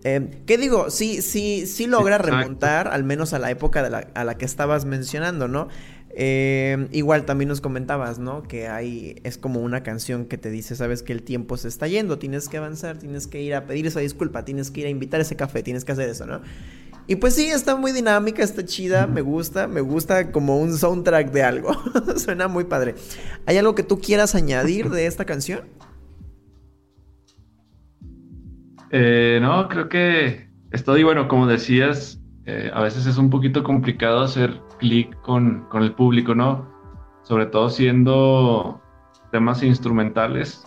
eh, 0.05 0.43
¿qué 0.47 0.59
digo? 0.59 0.91
Sí, 0.91 1.23
sí, 1.23 1.67
sí 1.67 1.89
logra 1.89 2.19
remontar, 2.19 2.87
al 2.87 3.03
menos 3.03 3.33
a 3.33 3.41
la 3.41 3.51
época 3.51 3.83
de 3.83 3.91
la, 3.91 3.99
a 4.15 4.23
la 4.23 4.39
que 4.39 4.45
estabas 4.45 4.85
mencionando, 4.85 5.49
¿no? 5.49 5.67
Eh, 6.11 6.87
igual 6.93 7.25
también 7.25 7.49
nos 7.49 7.61
comentabas, 7.61 8.21
¿no? 8.21 8.45
Que 8.45 8.69
hay, 8.69 9.17
es 9.25 9.39
como 9.39 9.59
una 9.59 9.83
canción 9.83 10.27
que 10.27 10.39
te 10.39 10.51
dice, 10.51 10.77
sabes 10.77 11.03
que 11.03 11.13
el 11.13 11.25
tiempo 11.25 11.57
se 11.57 11.67
está 11.67 11.89
yendo, 11.89 12.17
tienes 12.21 12.49
que 12.49 12.59
avanzar, 12.59 12.99
tienes 12.99 13.27
que 13.27 13.43
ir 13.43 13.57
a 13.57 13.67
pedir 13.67 13.89
esa 13.89 13.99
disculpa, 13.99 14.45
tienes 14.45 14.71
que 14.71 14.83
ir 14.83 14.87
a 14.87 14.91
invitar 14.91 15.21
ese 15.21 15.35
café, 15.35 15.65
tienes 15.65 15.85
que 15.85 15.91
hacer 15.91 16.09
eso, 16.09 16.27
¿no? 16.27 16.43
Y 17.07 17.17
pues 17.17 17.35
sí, 17.35 17.49
está 17.49 17.77
muy 17.77 17.93
dinámica, 17.93 18.43
está 18.43 18.65
chida, 18.65 19.07
me 19.07 19.21
gusta, 19.21 19.69
me 19.69 19.83
gusta 19.83 20.33
como 20.33 20.59
un 20.59 20.73
soundtrack 20.73 21.33
de 21.33 21.43
algo. 21.43 21.75
Suena 22.17 22.49
muy 22.49 22.65
padre. 22.65 22.95
¿Hay 23.45 23.59
algo 23.59 23.75
que 23.75 23.83
tú 23.83 24.01
quieras 24.01 24.35
añadir 24.35 24.89
de 24.89 25.07
esta 25.07 25.27
canción? 25.27 25.65
Eh, 28.91 29.39
no, 29.43 29.69
creo 29.69 29.89
que 29.91 30.49
estoy, 30.71 31.03
bueno, 31.03 31.29
como 31.29 31.47
decías, 31.47 32.21
eh, 32.47 32.71
a 32.73 32.81
veces 32.81 33.07
es 33.07 33.19
un 33.19 33.29
poquito 33.29 33.63
complicado 33.63 34.23
hacer 34.23 34.59
clic 34.79 35.15
con, 35.21 35.67
el 35.75 35.93
público, 35.93 36.35
¿no? 36.35 36.73
Sobre 37.23 37.47
todo 37.47 37.69
siendo 37.69 38.81
temas 39.31 39.63
instrumentales. 39.63 40.67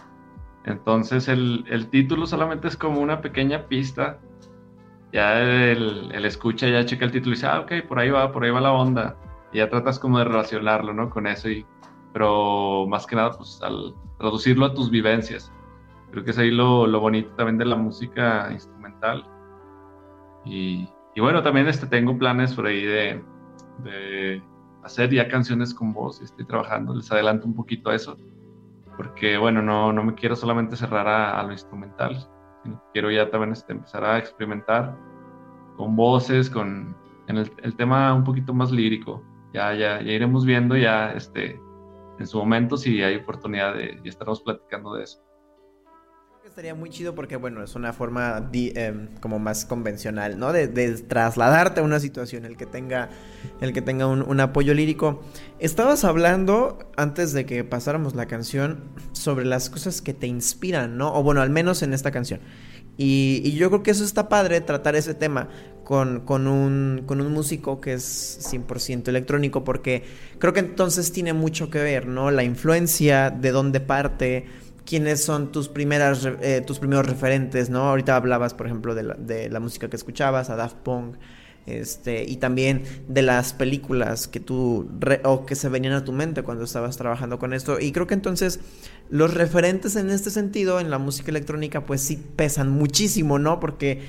Entonces 0.65 1.29
el, 1.29 1.63
el 1.67 1.87
título 1.87 2.27
solamente 2.27 2.67
es 2.67 2.77
como 2.77 2.99
una 2.99 3.21
pequeña 3.21 3.67
pista 3.67 4.19
ya 5.11 5.39
el, 5.39 6.11
escucha, 6.25 6.67
ya 6.67 6.85
checa 6.85 7.05
el 7.05 7.11
título 7.11 7.33
y 7.33 7.35
dice, 7.35 7.47
ah, 7.47 7.61
ok, 7.61 7.87
por 7.87 7.99
ahí 7.99 8.09
va, 8.09 8.31
por 8.31 8.43
ahí 8.43 8.51
va 8.51 8.61
la 8.61 8.71
onda. 8.71 9.17
Y 9.51 9.57
ya 9.57 9.69
tratas 9.69 9.99
como 9.99 10.19
de 10.19 10.25
relacionarlo, 10.25 10.93
¿no? 10.93 11.09
Con 11.09 11.27
eso. 11.27 11.49
Y, 11.49 11.65
pero 12.13 12.85
más 12.87 13.05
que 13.05 13.15
nada, 13.15 13.31
pues 13.31 13.61
al 13.61 13.93
traducirlo 14.17 14.65
a 14.65 14.73
tus 14.73 14.89
vivencias. 14.89 15.51
Creo 16.11 16.23
que 16.23 16.31
es 16.31 16.37
ahí 16.37 16.51
lo, 16.51 16.87
lo 16.87 16.99
bonito 16.99 17.29
también 17.35 17.57
de 17.57 17.65
la 17.65 17.75
música 17.75 18.49
instrumental. 18.51 19.25
Y, 20.45 20.89
y, 21.15 21.21
bueno, 21.21 21.41
también 21.41 21.67
este, 21.67 21.87
tengo 21.87 22.17
planes 22.17 22.53
por 22.53 22.65
ahí 22.65 22.83
de, 22.83 23.23
de 23.79 24.41
hacer 24.83 25.11
ya 25.11 25.27
canciones 25.27 25.73
con 25.73 25.93
voz. 25.93 26.21
Estoy 26.21 26.45
trabajando, 26.45 26.93
les 26.93 27.11
adelanto 27.11 27.45
un 27.45 27.53
poquito 27.53 27.91
eso. 27.91 28.17
Porque 28.97 29.37
bueno, 29.37 29.61
no, 29.61 29.93
no 29.93 30.03
me 30.03 30.15
quiero 30.15 30.35
solamente 30.35 30.75
cerrar 30.75 31.07
a, 31.07 31.39
a 31.39 31.43
lo 31.43 31.51
instrumental, 31.51 32.27
quiero 32.93 33.11
ya 33.11 33.29
también 33.29 33.53
este, 33.53 33.73
empezar 33.73 34.03
a 34.03 34.17
experimentar 34.17 34.97
con 35.75 35.95
voces, 35.95 36.49
con 36.49 36.95
en 37.27 37.37
el, 37.37 37.75
tema 37.75 38.13
un 38.13 38.23
poquito 38.23 38.53
más 38.53 38.71
lírico. 38.71 39.23
Ya, 39.53 39.73
ya, 39.73 40.01
ya 40.01 40.11
iremos 40.11 40.45
viendo 40.45 40.75
ya 40.75 41.11
este, 41.13 41.59
en 42.19 42.27
su 42.27 42.37
momento 42.37 42.77
si 42.77 43.01
hay 43.01 43.17
oportunidad 43.17 43.75
de, 43.75 43.99
ya 44.03 44.09
estaremos 44.09 44.41
platicando 44.41 44.93
de 44.93 45.03
eso 45.03 45.26
estaría 46.57 46.73
muy 46.73 46.89
chido 46.89 47.13
porque, 47.13 47.35
bueno, 47.35 47.63
es 47.63 47.75
una 47.75 47.93
forma 47.93 48.49
em, 48.51 49.09
como 49.19 49.37
más 49.37 49.63
convencional, 49.63 50.39
¿no? 50.39 50.51
De, 50.51 50.67
trasladarte 50.67 51.81
a 51.81 51.83
una 51.83 51.99
situación, 51.99 52.45
el 52.45 52.57
que 52.57 52.65
tenga, 52.65 53.09
el 53.61 53.73
que 53.73 53.83
tenga 53.83 54.07
un, 54.07 54.39
apoyo 54.39 54.73
lírico. 54.73 55.21
Estabas 55.59 56.03
hablando, 56.03 56.79
antes 56.97 57.31
de 57.33 57.45
que 57.45 57.63
pasáramos 57.63 58.15
la 58.15 58.25
canción, 58.25 58.85
sobre 59.11 59.45
las 59.45 59.69
cosas 59.69 60.01
que 60.01 60.15
te 60.15 60.25
inspiran, 60.25 60.97
¿no? 60.97 61.13
O 61.13 61.21
bueno, 61.21 61.41
al 61.41 61.51
menos 61.51 61.83
en 61.83 61.93
esta 61.93 62.09
canción. 62.09 62.39
Y, 62.97 63.51
yo 63.51 63.69
creo 63.69 63.83
que 63.83 63.91
eso 63.91 64.03
está 64.03 64.27
padre, 64.27 64.59
tratar 64.59 64.95
ese 64.95 65.13
tema 65.13 65.49
con, 65.83 66.21
con, 66.21 66.47
un, 66.47 67.03
con 67.05 67.21
un 67.21 67.31
músico 67.33 67.79
que 67.79 67.93
es 67.93 68.39
100% 68.51 69.09
electrónico, 69.09 69.63
porque 69.63 70.05
creo 70.39 70.53
que 70.53 70.61
entonces 70.61 71.11
tiene 71.11 71.33
mucho 71.33 71.69
que 71.69 71.83
ver, 71.83 72.07
¿no? 72.07 72.31
La 72.31 72.43
influencia, 72.43 73.29
de 73.29 73.51
dónde 73.51 73.79
parte 73.79 74.47
quiénes 74.87 75.21
son 75.21 75.51
tus 75.51 75.67
primeras 75.67 76.25
eh, 76.41 76.63
tus 76.65 76.79
primeros 76.79 77.05
referentes, 77.05 77.69
¿no? 77.69 77.89
Ahorita 77.89 78.15
hablabas, 78.15 78.53
por 78.53 78.67
ejemplo, 78.67 78.95
de 78.95 79.49
la, 79.49 79.59
música 79.59 79.89
que 79.89 79.97
escuchabas, 79.97 80.49
a 80.49 80.55
Daft 80.55 80.77
Punk, 80.77 81.17
este, 81.65 82.23
y 82.23 82.37
también 82.37 82.83
de 83.09 83.21
las 83.21 83.51
películas 83.51 84.29
que 84.29 84.39
tú 84.39 84.89
o 85.25 85.45
que 85.45 85.55
se 85.55 85.67
venían 85.67 85.93
a 85.93 86.05
tu 86.05 86.13
mente 86.13 86.41
cuando 86.41 86.63
estabas 86.63 86.95
trabajando 86.95 87.37
con 87.37 87.53
esto. 87.53 87.81
Y 87.81 87.91
creo 87.91 88.07
que 88.07 88.13
entonces 88.13 88.61
los 89.09 89.33
referentes 89.33 89.97
en 89.97 90.09
este 90.09 90.29
sentido 90.29 90.79
en 90.79 90.89
la 90.89 90.97
música 90.97 91.31
electrónica 91.31 91.85
pues 91.85 91.99
sí 91.99 92.23
pesan 92.37 92.69
muchísimo, 92.69 93.39
¿no? 93.39 93.59
Porque 93.59 93.99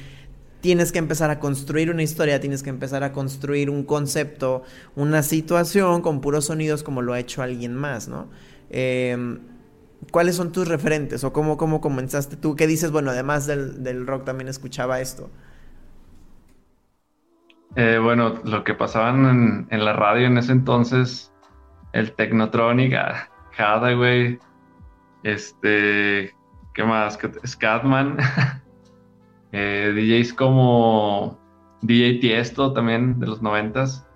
tienes 0.61 0.93
que 0.93 1.01
empezar 1.01 1.31
a 1.31 1.41
construir 1.41 1.91
una 1.91 2.05
historia, 2.05 2.39
tienes 2.39 2.63
que 2.63 2.71
empezar 2.71 3.03
a 3.03 3.11
construir 3.11 3.69
un 3.69 3.83
concepto, 3.83 4.63
una 4.95 5.25
situación 5.25 6.03
con 6.03 6.21
puros 6.21 6.45
sonidos 6.45 6.85
como 6.85 7.03
lo 7.03 7.15
ha 7.15 7.19
hecho 7.19 7.43
alguien 7.43 7.75
más, 7.75 8.07
¿no? 8.07 8.29
Eh, 8.71 9.39
¿Cuáles 10.11 10.37
son 10.37 10.53
tus 10.53 10.69
referentes? 10.69 11.25
¿O 11.25 11.33
cómo, 11.33 11.57
cómo 11.57 11.81
comenzaste 11.81 12.37
tú? 12.37 12.57
¿Qué 12.57 12.67
dices? 12.67 12.91
Bueno, 12.91 13.11
además 13.11 13.47
del, 13.47 14.07
rock 14.07 14.25
también 14.25 14.49
escuchaba 14.49 15.01
esto. 15.01 15.31
Eh, 17.77 17.99
bueno, 18.03 18.41
lo 18.45 18.65
que 18.65 18.75
pasaban 18.75 19.67
en, 19.71 19.85
la 19.85 19.93
radio 19.93 20.27
en 20.27 20.39
ese 20.39 20.53
entonces, 20.53 21.33
el 21.93 22.13
Technotronic, 22.13 22.95
ah, 22.95 23.29
güey, 23.95 24.39
este, 25.25 26.35
¿qué 26.75 26.85
más? 26.85 27.19
Scatman, 27.47 28.17
eh, 29.53 29.93
DJs 29.95 30.33
como 30.33 31.39
DJ 31.83 32.21
Tiesto 32.21 32.73
también 32.73 33.19
de 33.21 33.27
los 33.27 33.43
noventas. 33.43 34.07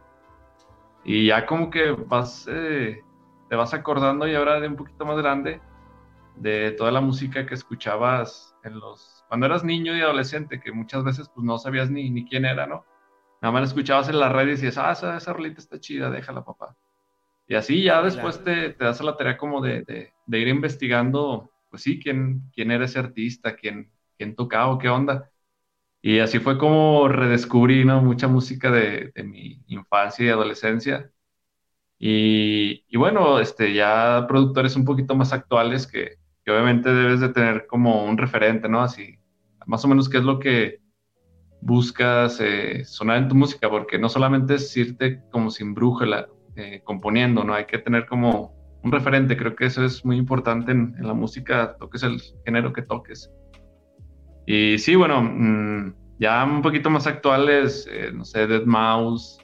Y 1.05 1.27
ya 1.27 1.47
como 1.47 1.71
que 1.71 1.90
vas, 1.90 2.47
eh, 2.49 3.03
te 3.49 3.57
vas 3.57 3.75
acordando 3.75 4.27
y 4.27 4.35
ahora 4.35 4.61
de 4.61 4.68
un 4.68 4.77
poquito 4.77 5.05
más 5.05 5.16
grande, 5.18 5.61
de 6.37 6.73
toda 6.73 6.90
la 6.90 7.01
música 7.01 7.47
que 7.47 7.55
escuchabas 7.55 8.55
en 8.64 8.79
los 8.79 9.23
cuando 9.33 9.47
eras 9.47 9.64
niño 9.64 9.97
y 9.97 10.03
adolescente, 10.03 10.61
que 10.61 10.73
muchas 10.73 11.05
veces 11.05 11.31
pues 11.35 11.42
no 11.42 11.57
sabías 11.57 11.90
ni, 11.90 12.11
ni 12.11 12.27
quién 12.27 12.45
era, 12.45 12.66
¿no? 12.66 12.85
Nada 13.40 13.51
más 13.51 13.71
escuchabas 13.71 14.11
en 14.11 14.21
la 14.21 14.29
red 14.29 14.47
y 14.47 14.51
decías, 14.51 14.77
ah, 14.77 14.92
esa, 14.92 15.16
esa 15.16 15.33
rolita 15.33 15.59
está 15.59 15.81
chida, 15.81 16.11
déjala, 16.11 16.45
papá. 16.45 16.77
Y 17.49 17.55
así 17.55 17.83
ya 17.83 18.03
después 18.03 18.45
te, 18.45 18.75
te, 18.75 18.85
das 18.85 19.01
la 19.01 19.16
tarea 19.16 19.38
como 19.38 19.62
de, 19.62 20.12
de, 20.27 20.38
ir 20.38 20.49
investigando, 20.49 21.51
pues 21.71 21.83
sí, 21.83 21.99
quién, 21.99 22.42
quién 22.55 22.71
era 22.71 22.85
ese 22.85 22.99
artista, 22.99 23.57
quién, 23.57 23.90
quién 24.18 24.37
tocaba, 24.37 24.79
qué 24.79 24.90
onda. 24.90 25.31
Y 26.03 26.18
así 26.18 26.38
fue 26.38 26.59
como 26.59 27.09
redescubrí, 27.09 27.87
¿no? 27.87 28.03
Mucha 28.03 28.29
música 28.29 28.71
de, 28.71 29.12
de 29.14 29.23
mi 29.25 29.62
infancia 29.68 30.27
y 30.27 30.29
adolescencia. 30.29 31.11
Y, 31.99 32.85
y, 32.87 32.99
bueno, 32.99 33.40
este, 33.40 33.73
ya 33.73 34.27
productores 34.29 34.77
un 34.77 34.85
poquito 34.85 35.14
más 35.14 35.33
actuales 35.33 35.87
que, 35.87 36.18
que 36.44 36.50
obviamente 36.50 36.92
debes 36.92 37.20
de 37.20 37.28
tener 37.28 37.66
como 37.66 38.05
un 38.05 38.18
referente, 38.18 38.68
¿no? 38.68 38.81
Así, 38.81 39.18
más 39.66 39.85
o 39.85 39.88
menos 39.88 40.09
qué 40.09 40.18
es 40.18 40.24
lo 40.24 40.38
que 40.38 40.81
buscas 41.61 42.40
eh, 42.40 42.85
sonar 42.85 43.18
en 43.18 43.28
tu 43.28 43.35
música, 43.35 43.70
porque 43.70 43.98
no 43.98 44.09
solamente 44.09 44.55
es 44.55 44.76
irte 44.76 45.22
como 45.31 45.50
sin 45.50 45.74
brújula 45.74 46.28
eh, 46.57 46.81
componiendo, 46.85 47.44
¿no? 47.44 47.55
Hay 47.55 47.66
que 47.66 47.78
tener 47.78 48.07
como 48.07 48.55
un 48.83 48.90
referente, 48.90 49.37
creo 49.37 49.55
que 49.55 49.66
eso 49.66 49.85
es 49.85 50.05
muy 50.05 50.16
importante 50.16 50.72
en, 50.72 50.96
la 50.98 51.14
música, 51.14 51.76
toques 51.78 52.02
el 52.02 52.20
género 52.44 52.72
que 52.72 52.83
toques. 52.83 53.31
Y 54.44 54.76
sí, 54.78 54.96
bueno, 54.96 55.22
mm, 55.22 55.94
ya 56.18 56.44
un 56.44 56.62
poquito 56.62 56.90
más 56.90 57.07
actuales, 57.07 57.88
eh, 57.90 58.11
no 58.12 58.24
sé, 58.24 58.48
Dead 58.48 58.64
Mouse, 58.64 59.38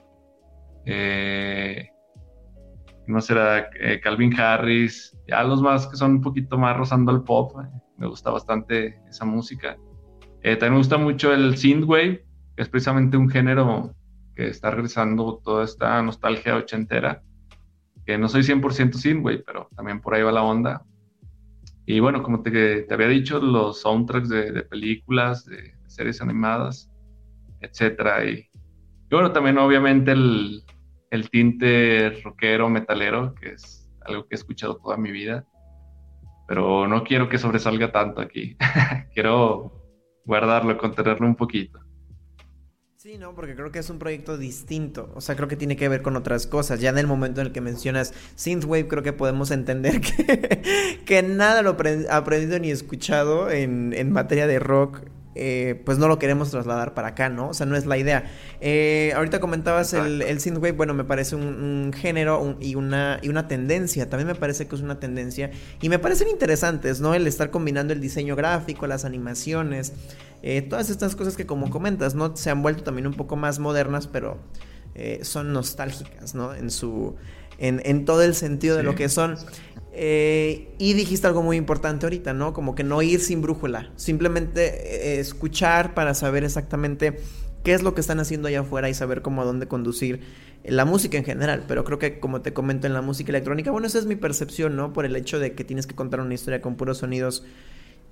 no 3.09 3.21
será 3.21 3.69
Calvin 4.03 4.39
Harris, 4.39 5.17
ya 5.27 5.43
los 5.43 5.63
más 5.63 5.87
que 5.87 5.97
son 5.97 6.13
un 6.13 6.21
poquito 6.21 6.59
más 6.59 6.77
rozando 6.77 7.13
el 7.13 7.23
pop, 7.23 7.53
me 7.97 8.07
gusta 8.07 8.31
bastante 8.31 9.01
esa 9.09 9.25
música. 9.25 9.77
Eh, 10.43 10.57
también 10.57 10.73
me 10.73 10.79
gusta 10.79 10.99
mucho 10.99 11.33
el 11.33 11.57
synthwave, 11.57 12.25
que 12.57 12.63
es 12.63 12.69
precisamente 12.69 13.17
un 13.17 13.29
género 13.29 13.95
que 14.35 14.49
está 14.49 14.71
regresando 14.71 15.41
toda 15.45 15.65
esta 15.65 16.01
nostalgia 16.03 16.57
ochentera, 16.57 17.23
que 18.07 18.17
no 18.17 18.29
soy 18.29 18.43
100% 18.43 18.95
synthwave, 18.95 19.43
pero 19.45 19.69
también 19.75 20.01
por 20.01 20.15
ahí 20.15 20.23
va 20.23 20.33
la 20.33 20.43
onda. 20.43 20.85
Y 21.87 22.01
bueno, 22.01 22.23
como 22.23 22.43
te, 22.43 22.83
te 22.83 22.95
había 22.95 23.09
dicho, 23.09 23.41
los 23.41 23.81
soundtracks 23.81 24.29
de, 24.29 24.63
películas, 24.63 25.45
de, 25.45 25.75
series 25.87 26.21
animadas, 26.21 26.91
etcétera. 27.61 28.25
Y, 28.27 28.49
y, 29.11 29.11
bueno, 29.11 29.33
también 29.33 29.59
obviamente 29.59 30.13
el, 30.13 30.63
el 31.11 31.31
tinte 31.31 32.21
rockero, 32.23 32.69
metalero, 32.69 33.35
que 33.35 33.53
es 33.53 33.91
algo 34.03 34.27
que 34.27 34.35
he 34.35 34.39
escuchado 34.39 34.77
toda 34.77 34.97
mi 34.97 35.11
vida 35.11 35.47
pero 36.49 36.89
no 36.89 37.05
quiero 37.05 37.29
que 37.29 37.39
sobresalga 37.39 37.93
tanto 37.93 38.23
aquí. 38.23 38.57
quiero 39.15 39.71
guardarlo, 40.25 40.79
contenerlo 40.79 41.27
un 41.27 41.37
poquito. 41.37 41.79
Sí, 42.97 43.19
no, 43.19 43.35
porque 43.35 43.55
creo 43.55 43.71
que 43.71 43.79
es 43.79 43.91
un 43.91 43.99
proyecto 43.99 44.39
distinto. 44.39 45.13
O 45.15 45.21
sea, 45.21 45.37
creo 45.37 45.47
que 45.47 45.57
tiene 45.57 45.77
que 45.77 45.89
ver 45.89 46.01
con 46.03 46.17
otras 46.17 46.47
cosas. 46.47 46.81
Ya 46.81 46.89
en 46.89 46.99
el 46.99 47.07
momento 47.07 47.43
en 47.43 47.49
el 47.49 47.53
que 47.53 47.61
mencionas 47.61 48.15
Synthwave, 48.35 48.89
creo 48.89 49.03
que 49.03 49.13
podemos 49.13 49.51
entender 49.51 50.01
que, 50.17 51.03
que 51.05 51.23
nada 51.23 51.61
lo 51.63 51.77
aprendido 52.11 52.59
ni 52.59 52.71
escuchado 52.71 53.51
en, 53.51 53.93
en 53.93 54.11
materia 54.11 54.47
de 54.47 54.59
rock 54.59 55.03
eh, 55.41 55.81
pues 55.85 55.99
no 55.99 56.09
lo 56.09 56.19
queremos 56.19 56.51
trasladar 56.51 56.95
para 56.95 57.09
acá, 57.09 57.29
¿no? 57.29 57.51
O 57.51 57.55
sea, 57.55 57.65
no 57.65 57.77
es 57.77 57.87
la 57.87 57.97
idea. 57.97 58.25
Eh, 58.61 59.13
ahorita 59.15 59.39
comentabas 59.39 59.93
el, 59.93 60.21
el, 60.23 60.41
synthwave, 60.41 60.73
bueno, 60.73 60.95
me 60.95 61.05
parece 61.05 61.37
un, 61.37 61.93
género 61.95 62.57
y, 62.61 62.75
una, 62.75 63.21
y 63.23 63.29
una 63.29 63.47
tendencia, 63.47 64.11
también 64.11 64.27
me 64.27 64.35
parece 64.35 64.67
que 64.67 64.75
es 64.75 64.83
una 64.83 64.99
tendencia, 64.99 65.51
y 65.81 65.89
me 65.89 66.01
parecen 66.01 66.27
interesantes, 66.29 67.01
¿no? 67.01 67.15
El 67.15 67.29
estar 67.29 67.51
combinando 67.51 67.93
el 67.93 68.01
diseño 68.01 68.35
gráfico, 68.35 68.89
las 68.89 69.05
animaciones, 69.05 69.93
eh, 70.43 70.63
todas 70.63 70.91
estas 70.91 71.15
cosas 71.15 71.37
que 71.37 71.47
como 71.47 71.71
comentas, 71.71 72.17
¿no? 72.17 72.37
Se 72.37 72.51
han 72.51 72.61
vuelto 72.61 72.83
también 72.83 73.07
un 73.07 73.15
poco 73.15 73.37
más 73.37 73.61
modernas, 73.61 74.09
pero 74.09 74.39
son 75.23 75.53
nostálgicas, 75.53 76.35
¿no? 76.35 76.53
En 76.55 76.71
su... 76.71 77.15
En, 77.61 77.81
en 77.85 78.05
todo 78.05 78.23
el 78.23 78.37
sentido 78.37 78.77
de 78.77 78.85
lo 78.85 78.95
que 78.95 79.09
son. 79.09 79.37
Eh, 80.01 80.77
y 80.79 80.93
dijiste 80.93 81.27
algo 81.27 81.43
muy 81.43 81.57
importante 81.57 82.07
ahorita, 82.07 82.33
¿no? 82.33 82.53
Como 82.53 82.77
que 82.77 82.85
no 82.85 83.03
ir 83.03 83.19
sin 83.19 83.43
brújula, 83.43 83.91
simplemente 83.97 85.17
eh, 85.17 85.19
escuchar 85.19 85.93
para 85.93 86.15
saber 86.15 86.45
exactamente 86.45 87.19
qué 87.65 87.75
es 87.75 87.83
lo 87.83 87.97
que 87.97 88.01
están 88.01 88.21
haciendo 88.21 88.47
allá 88.47 88.61
afuera 88.61 88.89
y 88.89 88.95
saber 88.95 89.23
cómo 89.23 89.43
a 89.43 89.45
dónde 89.45 89.67
conducir 89.67 90.21
la 90.63 90.85
música 90.85 91.19
en 91.19 91.25
general. 91.25 91.65
Pero 91.67 91.83
creo 91.83 91.99
que 91.99 92.21
como 92.21 92.43
te 92.43 92.53
comento 92.53 92.87
en 92.87 92.95
la 92.95 93.03
música 93.03 93.33
electrónica, 93.33 93.73
bueno, 93.73 93.89
esa 93.89 93.99
es 93.99 94.07
mi 94.07 94.15
percepción, 94.15 94.77
¿no? 94.77 94.93
Por 94.93 95.05
el 95.05 95.17
hecho 95.17 95.41
de 95.41 95.55
que 95.55 95.65
tienes 95.65 95.89
que 95.89 95.97
contar 95.97 96.21
una 96.21 96.33
historia 96.33 96.63
con 96.63 96.77
puros 96.77 96.99
sonidos 96.99 97.43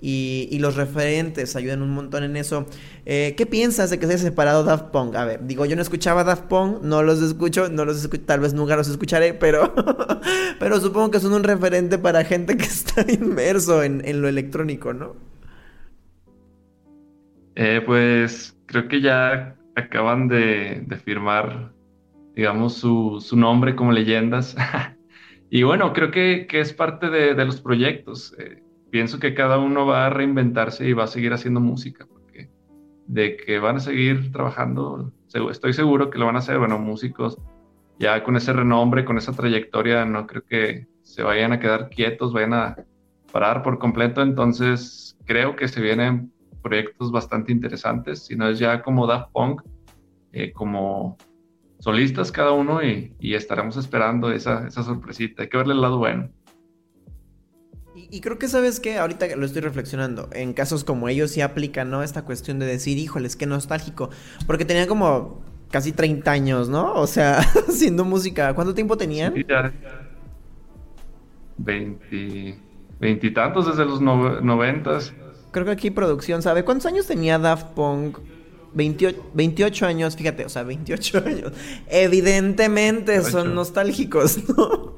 y, 0.00 0.58
los 0.60 0.76
referentes 0.76 1.56
ayudan 1.56 1.82
un 1.82 1.90
montón 1.90 2.22
en 2.24 2.36
eso. 2.36 2.66
Eh, 3.06 3.34
¿Qué 3.36 3.46
piensas 3.46 3.90
de 3.90 3.98
que 3.98 4.06
se 4.06 4.14
haya 4.14 4.22
separado 4.22 4.62
Daft 4.64 4.90
Punk? 4.90 5.14
A 5.16 5.24
ver, 5.24 5.46
digo, 5.46 5.64
yo 5.64 5.76
no 5.76 5.82
escuchaba 5.82 6.24
Daft 6.24 6.44
Punk, 6.44 6.82
no 6.82 7.02
los 7.02 7.22
escucho, 7.22 7.68
no 7.68 7.84
los 7.84 8.02
escucho, 8.02 8.22
tal 8.24 8.40
vez 8.40 8.52
nunca 8.52 8.76
los 8.76 8.88
escucharé, 8.88 9.34
pero, 9.34 9.74
pero 10.58 10.80
supongo 10.80 11.10
que 11.10 11.20
son 11.20 11.32
un 11.32 11.44
referente 11.44 11.98
para 11.98 12.24
gente 12.24 12.56
que 12.56 12.64
está 12.66 13.04
inmerso 13.10 13.82
en, 13.82 14.20
lo 14.20 14.28
electrónico, 14.28 14.92
¿no? 14.92 15.16
Eh, 17.54 17.80
pues 17.84 18.54
creo 18.66 18.88
que 18.88 19.00
ya 19.00 19.56
acaban 19.76 20.28
de, 20.28 20.84
firmar, 21.04 21.72
digamos, 22.34 22.74
su, 22.74 23.20
nombre 23.34 23.74
como 23.74 23.92
leyendas. 23.92 24.56
y 25.50 25.62
bueno, 25.62 25.94
creo 25.94 26.10
que, 26.10 26.46
es 26.50 26.72
parte 26.74 27.08
de, 27.08 27.44
los 27.44 27.62
proyectos. 27.62 28.34
Eh, 28.38 28.62
pienso 28.90 29.18
que 29.18 29.34
cada 29.34 29.58
uno 29.58 29.86
va 29.86 30.06
a 30.06 30.10
reinventarse 30.10 30.88
y 30.88 30.92
va 30.92 31.04
a 31.04 31.08
seguir 31.08 31.32
haciendo 31.32 31.60
música, 31.60 32.06
porque 32.06 32.50
de 33.06 33.36
que 33.36 33.58
van 33.58 33.76
a 33.76 33.80
seguir 33.80 34.32
trabajando, 34.32 35.12
estoy 35.50 35.72
seguro 35.72 36.10
que 36.10 36.18
lo 36.18 36.26
van 36.26 36.36
a 36.36 36.40
hacer, 36.40 36.58
bueno, 36.58 36.78
músicos 36.78 37.38
ya 37.98 38.22
con 38.22 38.36
ese 38.36 38.52
renombre, 38.52 39.04
con 39.04 39.18
esa 39.18 39.32
trayectoria, 39.32 40.04
no 40.04 40.26
creo 40.26 40.44
que 40.44 40.86
se 41.02 41.22
vayan 41.22 41.52
a 41.52 41.60
quedar 41.60 41.88
quietos, 41.88 42.32
vayan 42.32 42.54
a 42.54 42.76
parar 43.32 43.62
por 43.62 43.78
completo, 43.78 44.22
entonces 44.22 45.16
creo 45.24 45.56
que 45.56 45.68
se 45.68 45.80
vienen 45.80 46.32
proyectos 46.62 47.12
bastante 47.12 47.52
interesantes, 47.52 48.26
si 48.26 48.36
no 48.36 48.48
es 48.48 48.58
ya 48.58 48.82
como 48.82 49.06
Daft 49.06 49.30
Punk, 49.32 49.62
eh, 50.32 50.52
como 50.52 51.16
solistas 51.78 52.32
cada 52.32 52.52
uno 52.52 52.82
y, 52.82 53.14
estaremos 53.20 53.76
esperando 53.76 54.32
esa, 54.32 54.66
esa 54.66 54.82
sorpresita, 54.82 55.42
hay 55.42 55.48
que 55.48 55.56
verle 55.56 55.74
el 55.74 55.80
lado 55.80 55.98
bueno. 55.98 56.30
Y, 58.10 58.20
creo 58.20 58.38
que 58.38 58.48
sabes 58.48 58.80
que 58.80 58.98
ahorita 58.98 59.34
lo 59.36 59.46
estoy 59.46 59.62
reflexionando, 59.62 60.28
en 60.32 60.52
casos 60.52 60.84
como 60.84 61.08
ellos 61.08 61.30
sí 61.30 61.40
aplican, 61.40 61.90
¿no? 61.90 62.02
Esta 62.02 62.22
cuestión 62.22 62.58
de 62.58 62.66
decir, 62.66 62.98
híjoles, 62.98 63.36
qué 63.36 63.46
nostálgico, 63.46 64.10
porque 64.46 64.64
tenían 64.64 64.86
como 64.88 65.42
casi 65.70 65.92
30 65.92 66.30
años, 66.30 66.68
¿no? 66.68 66.94
O 66.94 67.06
sea, 67.06 67.38
haciendo 67.68 68.04
música. 68.04 68.54
¿Cuánto 68.54 68.74
tiempo 68.74 68.96
tenían? 68.96 69.34
Ya. 69.48 69.72
20, 71.58 72.58
veintitantos 73.00 73.66
desde 73.66 73.84
los 73.84 74.00
noventas. 74.00 75.12
Creo 75.52 75.64
que 75.64 75.72
aquí 75.72 75.90
producción 75.90 76.42
sabe. 76.42 76.64
¿Cuántos 76.64 76.86
años 76.86 77.06
tenía 77.06 77.38
Daft 77.38 77.68
Punk? 77.74 78.18
28, 78.74 79.30
28 79.32 79.86
años, 79.86 80.16
fíjate, 80.16 80.44
o 80.44 80.48
sea, 80.50 80.62
28 80.62 81.18
años. 81.26 81.52
Evidentemente 81.88 83.22
son 83.22 83.54
nostálgicos, 83.54 84.48
¿no? 84.50 84.95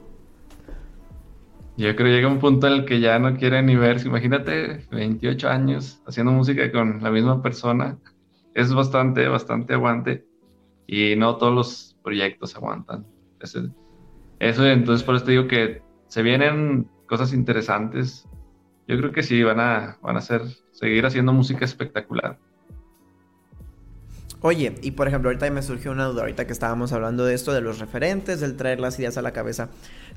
Yo 1.79 1.95
creo 1.95 2.09
que 2.09 2.13
llega 2.13 2.27
un 2.27 2.41
punto 2.41 2.67
en 2.67 2.73
el 2.73 2.85
que 2.85 2.99
ya 2.99 3.21
no 3.21 3.37
quiere 3.37 3.63
ni 3.63 3.77
verse. 3.77 4.09
Imagínate, 4.09 4.85
28 4.91 5.49
años 5.49 6.03
haciendo 6.09 6.33
música 6.33 6.73
con 6.73 7.01
la 7.01 7.13
misma 7.13 7.41
persona. 7.41 7.97
Es 8.53 8.75
bastante, 8.75 9.29
bastante 9.29 9.75
aguante. 9.75 10.27
Y 10.89 11.15
no 11.15 11.37
todos 11.37 11.55
los 11.55 11.97
proyectos 12.03 12.57
aguantan. 12.57 13.07
Eso, 14.41 14.67
entonces 14.67 15.05
por 15.05 15.15
eso 15.15 15.25
te 15.25 15.31
digo 15.31 15.47
que 15.47 15.81
se 16.09 16.23
vienen 16.23 16.91
cosas 17.07 17.33
interesantes. 17.33 18.29
Yo 18.89 18.99
creo 18.99 19.13
que 19.13 19.23
sí, 19.23 19.41
van 19.45 19.61
a, 19.61 19.99
van 20.03 20.17
a 20.17 20.19
hacer, 20.19 20.43
seguir 20.73 21.07
haciendo 21.07 21.33
música 21.33 21.65
espectacular. 21.65 22.41
Oye, 24.41 24.75
y 24.83 24.93
por 24.93 25.09
ejemplo, 25.09 25.31
ahorita 25.31 25.51
me 25.51 25.63
surgió 25.63 25.91
una 25.91 26.05
duda, 26.05 26.21
ahorita 26.21 26.47
que 26.47 26.53
estábamos 26.53 26.93
hablando 26.93 27.25
de 27.25 27.35
esto, 27.35 27.53
de 27.53 27.61
los 27.61 27.81
referentes, 27.81 28.41
del 28.41 28.57
traer 28.57 28.79
las 28.79 28.97
ideas 28.99 29.19
a 29.19 29.23
la 29.23 29.33
cabeza. 29.33 29.69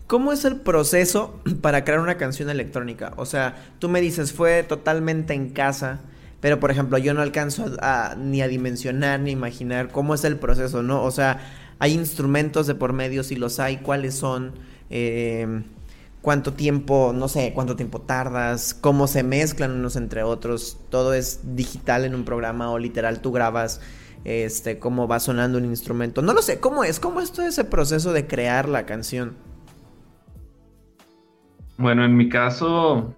¿Cómo 0.07 0.31
es 0.31 0.45
el 0.45 0.57
proceso 0.57 1.39
para 1.61 1.83
crear 1.83 1.99
una 1.99 2.17
canción 2.17 2.49
electrónica? 2.49 3.13
O 3.17 3.25
sea, 3.25 3.73
tú 3.79 3.89
me 3.89 4.01
dices, 4.01 4.33
fue 4.33 4.63
totalmente 4.63 5.33
en 5.33 5.49
casa, 5.49 6.01
pero 6.39 6.59
por 6.59 6.71
ejemplo, 6.71 6.97
yo 6.97 7.13
no 7.13 7.21
alcanzo 7.21 7.65
a, 7.81 8.15
ni 8.17 8.41
a 8.41 8.47
dimensionar 8.47 9.19
ni 9.19 9.31
imaginar 9.31 9.89
cómo 9.89 10.13
es 10.13 10.23
el 10.23 10.37
proceso, 10.37 10.83
¿no? 10.83 11.03
O 11.03 11.11
sea, 11.11 11.39
hay 11.79 11.93
instrumentos 11.93 12.67
de 12.67 12.75
por 12.75 12.93
medio, 12.93 13.23
si 13.23 13.35
los 13.35 13.59
hay, 13.59 13.77
cuáles 13.77 14.15
son, 14.15 14.53
eh, 14.89 15.63
cuánto 16.21 16.53
tiempo, 16.53 17.13
no 17.15 17.27
sé, 17.27 17.53
cuánto 17.53 17.75
tiempo 17.75 18.01
tardas, 18.01 18.73
cómo 18.73 19.07
se 19.07 19.23
mezclan 19.23 19.71
unos 19.71 19.95
entre 19.95 20.23
otros, 20.23 20.77
todo 20.89 21.13
es 21.13 21.39
digital 21.55 22.05
en 22.05 22.15
un 22.15 22.25
programa 22.25 22.71
o 22.71 22.77
literal 22.77 23.21
tú 23.21 23.31
grabas 23.31 23.81
este, 24.23 24.77
cómo 24.77 25.07
va 25.07 25.19
sonando 25.19 25.57
un 25.57 25.65
instrumento. 25.65 26.21
No 26.21 26.33
lo 26.33 26.41
sé, 26.41 26.59
¿cómo 26.59 26.83
es? 26.83 26.99
¿Cómo 26.99 27.21
es 27.21 27.31
todo 27.31 27.47
ese 27.47 27.63
proceso 27.63 28.13
de 28.13 28.27
crear 28.27 28.69
la 28.69 28.85
canción? 28.85 29.35
Bueno, 31.81 32.05
en 32.05 32.15
mi 32.15 32.29
caso, 32.29 33.15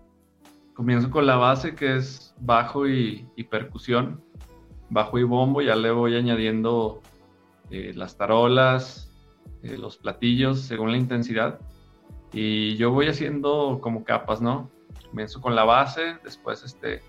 comienzo 0.73 1.11
con 1.11 1.25
la 1.25 1.35
base 1.35 1.75
que 1.75 1.97
es 1.97 2.33
bajo 2.39 2.87
y, 2.87 3.27
percusión, 3.51 4.23
bajo 4.89 5.19
y 5.19 5.23
bombo, 5.23 5.61
ya 5.61 5.75
le 5.75 5.91
voy 5.91 6.15
añadiendo 6.15 7.01
eh, 7.71 7.91
las 7.93 8.15
tarolas, 8.15 9.11
eh, 9.63 9.77
los 9.77 9.97
platillos 9.97 10.61
según 10.61 10.91
la 10.91 10.97
intensidad. 10.97 11.59
Y 12.31 12.77
yo 12.77 12.91
voy 12.91 13.07
haciendo 13.07 13.79
como 13.81 14.05
capas, 14.05 14.41
¿no? 14.41 14.69
Comienzo 15.09 15.41
con 15.41 15.55
la 15.57 15.65
base, 15.65 16.15
después 16.23 16.63
este, 16.63 17.01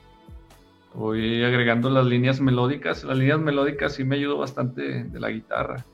voy 0.93 1.45
agregando 1.45 1.89
las 1.89 2.05
líneas 2.05 2.41
melódicas. 2.41 3.05
Las 3.05 3.17
líneas 3.17 3.39
melódicas 3.39 3.95
sí 3.95 4.03
me 4.03 4.17
ayudó 4.17 4.39
bastante 4.39 5.05
de 5.05 5.21
la 5.21 5.31
guitarra. 5.31 5.85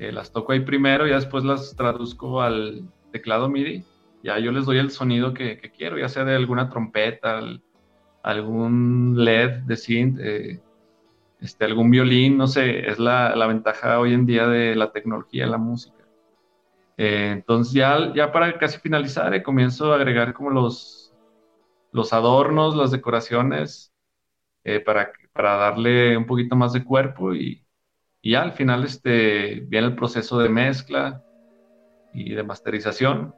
Eh, 0.00 0.10
las 0.10 0.32
toco 0.32 0.50
ahí 0.50 0.60
primero 0.60 1.06
y 1.06 1.10
después 1.10 1.44
las 1.44 1.76
traduzco 1.76 2.42
al 2.42 2.88
teclado 3.12 3.48
MIDI. 3.48 3.84
Ya 4.22 4.38
yo 4.38 4.52
les 4.52 4.66
doy 4.66 4.78
el 4.78 4.90
sonido 4.90 5.32
que, 5.34 5.58
quiero, 5.76 5.98
ya 5.98 6.08
sea 6.08 6.24
de 6.24 6.36
alguna 6.36 6.68
trompeta, 6.68 7.40
algún 8.22 9.14
LED 9.16 9.62
de 9.62 9.76
synth, 9.76 10.18
eh, 10.20 10.60
este, 11.40 11.64
algún 11.64 11.90
violín, 11.90 12.36
no 12.36 12.46
sé, 12.46 12.88
es 12.88 12.98
la, 12.98 13.34
ventaja 13.46 13.98
hoy 13.98 14.12
en 14.12 14.26
día 14.26 14.46
de 14.46 14.76
la 14.76 14.92
tecnología 14.92 15.46
la 15.46 15.58
música. 15.58 16.04
Eh, 16.96 17.30
entonces 17.32 17.72
ya, 17.72 18.12
ya 18.14 18.30
para 18.30 18.58
casi 18.58 18.78
finalizar, 18.78 19.42
comienzo 19.42 19.92
a 19.92 19.96
agregar 19.96 20.34
como 20.34 20.50
los, 20.50 21.14
los 21.92 22.12
adornos, 22.12 22.76
las 22.76 22.90
decoraciones, 22.90 23.92
eh, 24.64 24.80
para, 24.80 25.12
para 25.32 25.56
darle 25.56 26.16
un 26.16 26.26
poquito 26.26 26.54
más 26.56 26.74
de 26.74 26.84
cuerpo 26.84 27.34
y, 27.34 27.64
y 28.20 28.32
ya 28.32 28.42
al 28.42 28.52
final 28.52 28.84
este, 28.84 29.60
viene 29.66 29.88
el 29.88 29.96
proceso 29.96 30.38
de 30.38 30.50
mezcla 30.50 31.24
y 32.12 32.34
de 32.34 32.42
masterización, 32.42 33.34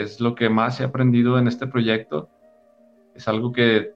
es 0.00 0.20
lo 0.20 0.34
que 0.34 0.48
más 0.48 0.80
he 0.80 0.84
aprendido 0.84 1.38
en 1.38 1.48
este 1.48 1.66
proyecto. 1.66 2.28
Es 3.14 3.28
algo 3.28 3.52
que 3.52 3.92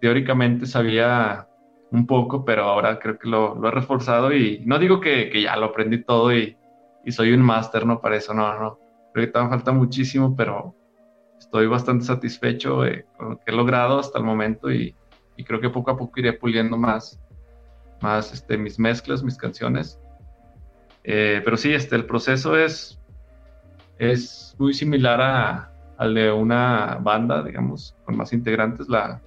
teóricamente 0.00 0.66
sabía 0.66 1.48
un 1.90 2.06
poco, 2.06 2.44
pero 2.44 2.64
ahora 2.64 2.98
creo 2.98 3.18
que 3.18 3.28
lo, 3.28 3.54
lo 3.54 3.68
he 3.68 3.70
reforzado 3.70 4.32
y 4.32 4.62
no 4.66 4.78
digo 4.78 5.00
que, 5.00 5.30
que, 5.30 5.42
ya 5.42 5.56
lo 5.56 5.66
aprendí 5.66 6.02
todo 6.02 6.34
y, 6.34 6.56
y 7.04 7.12
soy 7.12 7.32
un 7.32 7.42
máster, 7.42 7.86
¿no? 7.86 8.00
Para 8.00 8.16
eso, 8.16 8.34
no, 8.34 8.58
no. 8.58 8.78
Creo 9.12 9.26
que 9.26 9.32
todavía 9.32 9.56
falta 9.56 9.72
muchísimo, 9.72 10.36
pero 10.36 10.74
estoy 11.38 11.66
bastante 11.66 12.04
satisfecho 12.04 12.82
con 13.16 13.30
lo 13.30 13.38
que 13.38 13.50
he 13.50 13.52
logrado 13.52 13.98
hasta 13.98 14.18
el 14.18 14.24
momento 14.24 14.70
y, 14.70 14.94
y, 15.36 15.44
creo 15.44 15.60
que 15.60 15.70
poco 15.70 15.90
a 15.90 15.96
poco 15.96 16.20
iré 16.20 16.34
puliendo 16.34 16.76
más, 16.76 17.18
más 18.02 18.32
este, 18.32 18.58
mis 18.58 18.78
mezclas, 18.78 19.22
mis 19.22 19.36
canciones. 19.36 19.98
Eh, 21.04 21.40
pero 21.42 21.56
sí, 21.56 21.72
este, 21.72 21.96
el 21.96 22.04
proceso 22.04 22.56
es, 22.56 22.97
es 23.98 24.54
muy 24.58 24.74
similar 24.74 25.20
a, 25.20 25.72
al 25.96 26.14
de 26.14 26.32
una 26.32 26.98
banda, 27.02 27.42
digamos, 27.42 27.96
con 28.04 28.16
más 28.16 28.32
integrantes. 28.32 28.88
La, 28.88 29.20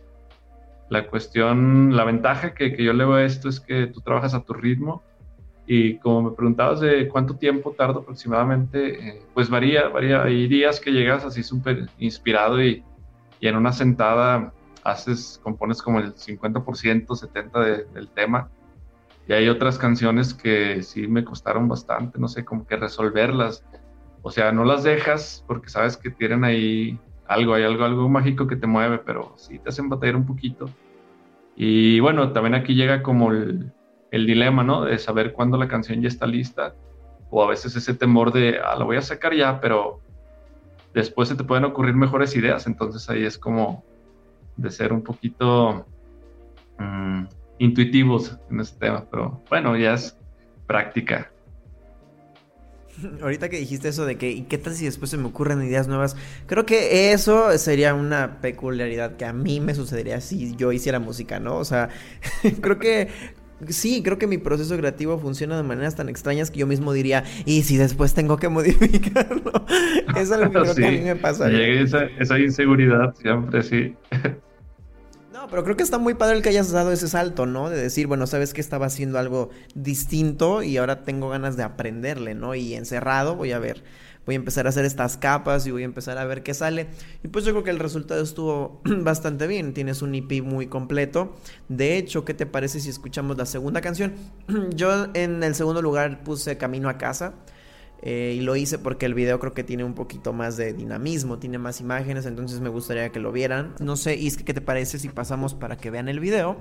la 0.89 1.07
cuestión, 1.07 1.95
la 1.95 2.03
ventaja 2.03 2.53
que, 2.53 2.75
que, 2.75 2.83
yo 2.83 2.93
le 2.93 3.05
veo 3.05 3.15
a 3.15 3.23
esto 3.23 3.49
es 3.49 3.59
que 3.59 3.87
tú 3.87 4.01
trabajas 4.01 4.33
a 4.33 4.43
tu 4.43 4.53
ritmo 4.53 5.03
y 5.65 5.97
como 5.99 6.29
me 6.29 6.35
preguntabas 6.35 6.81
de 6.81 7.07
cuánto 7.07 7.35
tiempo 7.35 7.71
tardo 7.71 7.99
aproximadamente, 7.99 9.09
eh, 9.09 9.21
pues 9.33 9.49
varía, 9.49 9.87
varía. 9.87 10.23
Hay 10.23 10.47
días 10.47 10.79
que 10.79 10.91
llegas 10.91 11.23
así 11.23 11.43
súper 11.43 11.89
inspirado 11.97 12.61
y, 12.61 12.83
y, 13.39 13.47
en 13.47 13.55
una 13.55 13.71
sentada 13.71 14.53
haces, 14.83 15.39
compones 15.43 15.81
como 15.81 15.99
el 15.99 16.15
50%, 16.15 17.05
70% 17.05 17.63
de, 17.63 17.85
del 17.93 18.09
tema. 18.09 18.49
Y 19.27 19.33
hay 19.33 19.47
otras 19.47 19.77
canciones 19.77 20.33
que 20.33 20.83
sí 20.83 21.07
me 21.07 21.23
costaron 21.23 21.67
bastante, 21.67 22.19
no 22.19 22.27
sé, 22.27 22.43
como 22.43 22.65
que 22.65 22.75
resolverlas. 22.75 23.63
O 24.21 24.31
sea, 24.31 24.51
no 24.51 24.63
las 24.65 24.83
dejas 24.83 25.43
porque 25.47 25.69
sabes 25.69 25.97
que 25.97 26.09
tienen 26.09 26.43
ahí 26.43 26.99
algo, 27.27 27.53
hay 27.53 27.63
algo, 27.63 27.85
algo 27.85 28.09
mágico 28.09 28.47
que 28.47 28.55
te 28.55 28.67
mueve, 28.67 28.99
pero 28.99 29.33
sí 29.37 29.57
te 29.59 29.69
hacen 29.69 29.89
batallar 29.89 30.15
un 30.15 30.25
poquito. 30.25 30.69
Y 31.55 31.99
bueno, 31.99 32.31
también 32.31 32.55
aquí 32.55 32.75
llega 32.75 33.01
como 33.01 33.31
el, 33.31 33.71
dilema, 34.11 34.63
¿no? 34.63 34.83
De 34.83 34.97
saber 34.97 35.33
cuándo 35.33 35.57
la 35.57 35.67
canción 35.67 36.01
ya 36.01 36.07
está 36.07 36.27
lista, 36.27 36.75
o 37.29 37.43
a 37.43 37.47
veces 37.47 37.75
ese 37.75 37.93
temor 37.93 38.33
de, 38.33 38.59
ah, 38.59 38.75
la 38.77 38.83
voy 38.83 38.97
a 38.97 39.01
sacar 39.01 39.33
ya, 39.33 39.61
pero 39.61 40.01
después 40.93 41.29
se 41.29 41.35
te 41.35 41.43
pueden 41.43 41.63
ocurrir 41.63 41.95
mejores 41.95 42.35
ideas, 42.35 42.67
entonces 42.67 43.09
ahí 43.09 43.23
es 43.23 43.37
como 43.37 43.85
de 44.57 44.69
ser 44.69 44.91
un 44.91 45.01
poquito 45.01 45.85
mmm, 46.77 47.23
intuitivos 47.59 48.37
en 48.49 48.59
ese 48.59 48.77
tema, 48.77 49.05
pero 49.09 49.41
bueno, 49.49 49.77
ya 49.77 49.93
es 49.93 50.17
práctica. 50.67 51.30
Ahorita 53.21 53.49
que 53.49 53.57
dijiste 53.57 53.89
eso 53.89 54.05
de 54.05 54.17
que, 54.17 54.31
¿y 54.31 54.43
qué 54.43 54.57
tal 54.57 54.73
si 54.73 54.85
después 54.85 55.11
se 55.11 55.17
me 55.17 55.27
ocurren 55.27 55.61
ideas 55.63 55.87
nuevas? 55.87 56.15
Creo 56.47 56.65
que 56.65 57.13
eso 57.13 57.57
sería 57.57 57.93
una 57.93 58.41
peculiaridad 58.41 59.15
que 59.17 59.25
a 59.25 59.33
mí 59.33 59.59
me 59.59 59.75
sucedería 59.75 60.21
si 60.21 60.55
yo 60.55 60.71
hiciera 60.71 60.99
música, 60.99 61.39
¿no? 61.39 61.57
O 61.57 61.65
sea, 61.65 61.89
creo 62.61 62.79
que 62.79 63.09
Sí, 63.69 64.01
creo 64.03 64.17
que 64.17 64.25
mi 64.25 64.37
proceso 64.39 64.75
creativo 64.75 65.19
funciona 65.19 65.55
de 65.55 65.63
maneras 65.63 65.95
tan 65.95 66.09
extrañas 66.09 66.49
que 66.49 66.59
yo 66.59 66.67
mismo 66.67 66.93
diría, 66.93 67.23
y 67.45 67.61
si 67.61 67.77
después 67.77 68.13
tengo 68.13 68.37
que 68.37 68.49
modificarlo. 68.49 69.51
Es 70.17 70.29
lo 70.29 70.51
que, 70.51 70.65
sí, 70.73 70.83
a 70.83 70.91
mí 70.91 70.99
me 70.99 71.15
pasa. 71.15 71.51
Esa, 71.51 72.05
esa 72.19 72.39
inseguridad 72.39 73.13
siempre, 73.15 73.61
sí. 73.61 73.95
No, 75.41 75.47
pero 75.47 75.63
creo 75.63 75.75
que 75.75 75.81
está 75.81 75.97
muy 75.97 76.13
padre 76.13 76.37
el 76.37 76.43
que 76.43 76.49
hayas 76.49 76.69
dado 76.69 76.91
ese 76.91 77.07
salto, 77.07 77.47
¿no? 77.47 77.71
De 77.71 77.81
decir, 77.81 78.05
bueno, 78.05 78.27
sabes 78.27 78.53
que 78.53 78.61
estaba 78.61 78.85
haciendo 78.85 79.17
algo 79.17 79.49
distinto 79.73 80.61
y 80.61 80.77
ahora 80.77 81.03
tengo 81.03 81.29
ganas 81.29 81.57
de 81.57 81.63
aprenderle, 81.63 82.35
¿no? 82.35 82.53
Y 82.53 82.75
encerrado 82.75 83.35
voy 83.35 83.51
a 83.51 83.57
ver, 83.57 83.83
voy 84.27 84.35
a 84.35 84.37
empezar 84.37 84.67
a 84.67 84.69
hacer 84.69 84.85
estas 84.85 85.17
capas 85.17 85.65
y 85.65 85.71
voy 85.71 85.81
a 85.81 85.85
empezar 85.85 86.19
a 86.19 86.25
ver 86.25 86.43
qué 86.43 86.53
sale. 86.53 86.89
Y 87.23 87.29
pues 87.29 87.43
yo 87.43 87.53
creo 87.53 87.63
que 87.63 87.71
el 87.71 87.79
resultado 87.79 88.21
estuvo 88.21 88.81
bastante 88.85 89.47
bien. 89.47 89.73
Tienes 89.73 90.03
un 90.03 90.13
EP 90.13 90.43
muy 90.43 90.67
completo. 90.67 91.35
De 91.69 91.97
hecho, 91.97 92.23
¿qué 92.23 92.35
te 92.35 92.45
parece 92.45 92.79
si 92.79 92.89
escuchamos 92.91 93.35
la 93.35 93.47
segunda 93.47 93.81
canción? 93.81 94.13
yo 94.75 95.07
en 95.15 95.41
el 95.41 95.55
segundo 95.55 95.81
lugar 95.81 96.23
puse 96.23 96.59
Camino 96.59 96.87
a 96.87 96.99
casa. 96.99 97.33
Eh, 98.03 98.35
y 98.37 98.41
lo 98.41 98.55
hice 98.55 98.79
porque 98.79 99.05
el 99.05 99.13
video 99.13 99.39
creo 99.39 99.53
que 99.53 99.63
tiene 99.63 99.83
un 99.83 99.93
poquito 99.93 100.33
más 100.33 100.57
de 100.57 100.73
dinamismo, 100.73 101.37
tiene 101.37 101.59
más 101.59 101.81
imágenes, 101.81 102.25
entonces 102.25 102.59
me 102.59 102.69
gustaría 102.69 103.09
que 103.11 103.19
lo 103.19 103.31
vieran. 103.31 103.75
No 103.79 103.95
sé, 103.95 104.15
Isque, 104.15 104.43
¿qué 104.43 104.53
te 104.53 104.61
parece 104.61 104.97
si 104.97 105.09
pasamos 105.09 105.53
para 105.53 105.77
que 105.77 105.91
vean 105.91 106.09
el 106.09 106.19
video? 106.19 106.59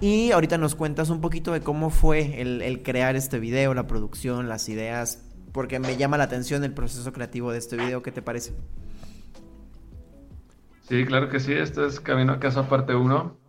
Y 0.00 0.32
ahorita 0.32 0.58
nos 0.58 0.74
cuentas 0.74 1.08
un 1.08 1.22
poquito 1.22 1.52
de 1.52 1.60
cómo 1.60 1.88
fue 1.88 2.42
el, 2.42 2.60
el 2.60 2.82
crear 2.82 3.16
este 3.16 3.38
video, 3.38 3.72
la 3.72 3.86
producción, 3.86 4.48
las 4.48 4.68
ideas, 4.68 5.24
porque 5.52 5.80
me 5.80 5.96
llama 5.96 6.18
la 6.18 6.24
atención 6.24 6.62
el 6.64 6.74
proceso 6.74 7.10
creativo 7.14 7.52
de 7.52 7.58
este 7.58 7.76
video. 7.76 8.02
¿Qué 8.02 8.12
te 8.12 8.20
parece? 8.20 8.52
Sí, 10.82 11.04
claro 11.06 11.28
que 11.30 11.40
sí. 11.40 11.52
Esto 11.54 11.86
es 11.86 11.98
Camino 12.00 12.32
a 12.34 12.38
Casa 12.38 12.68
parte 12.68 12.94
1. 12.94 13.40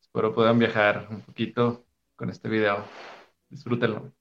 Espero 0.00 0.34
puedan 0.34 0.58
viajar 0.58 1.08
un 1.10 1.22
poquito 1.22 1.86
con 2.16 2.28
este 2.28 2.48
video. 2.50 2.84
Disfrútenlo. 3.48 4.12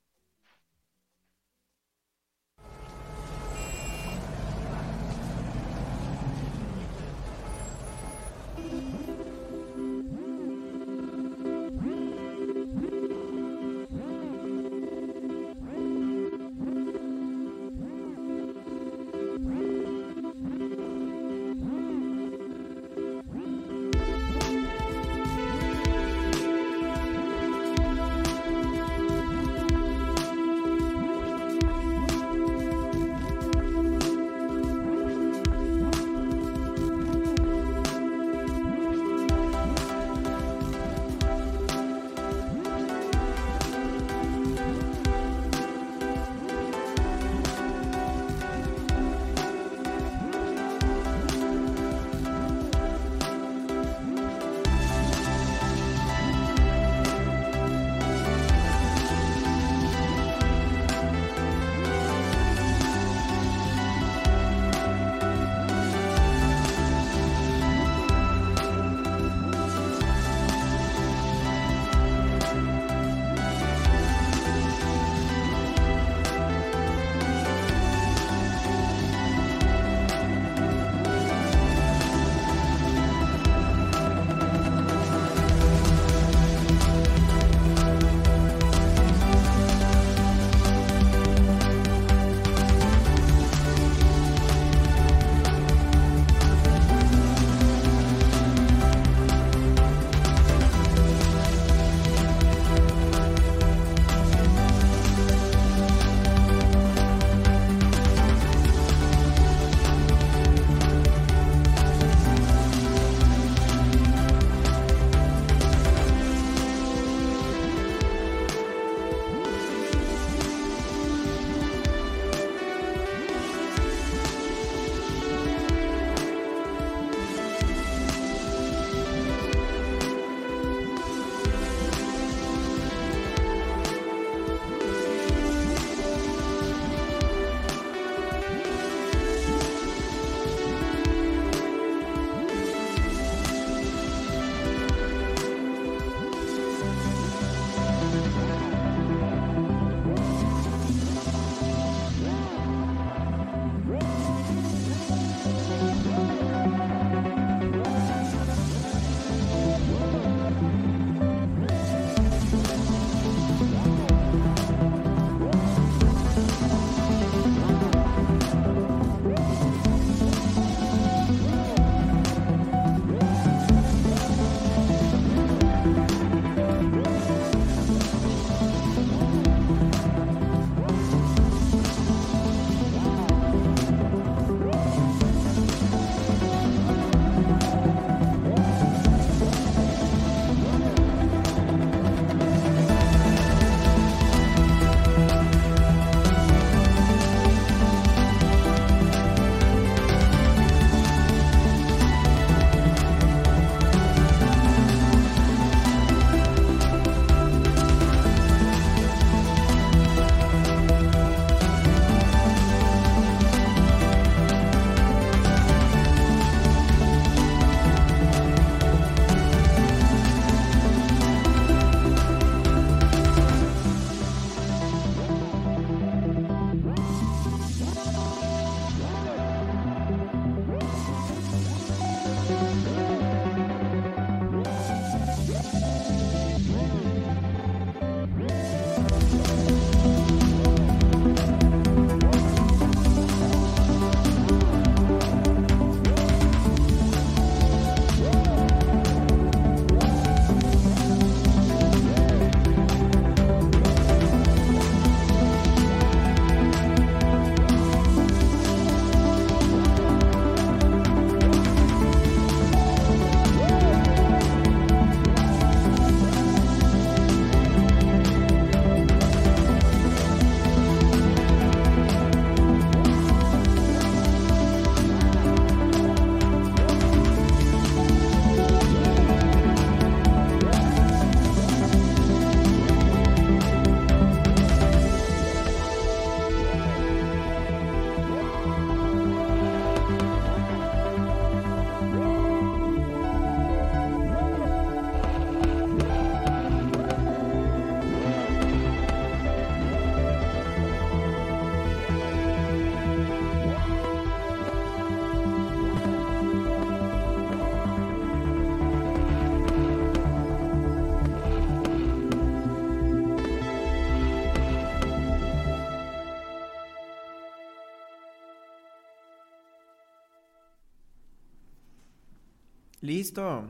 Listo. 323.11 323.67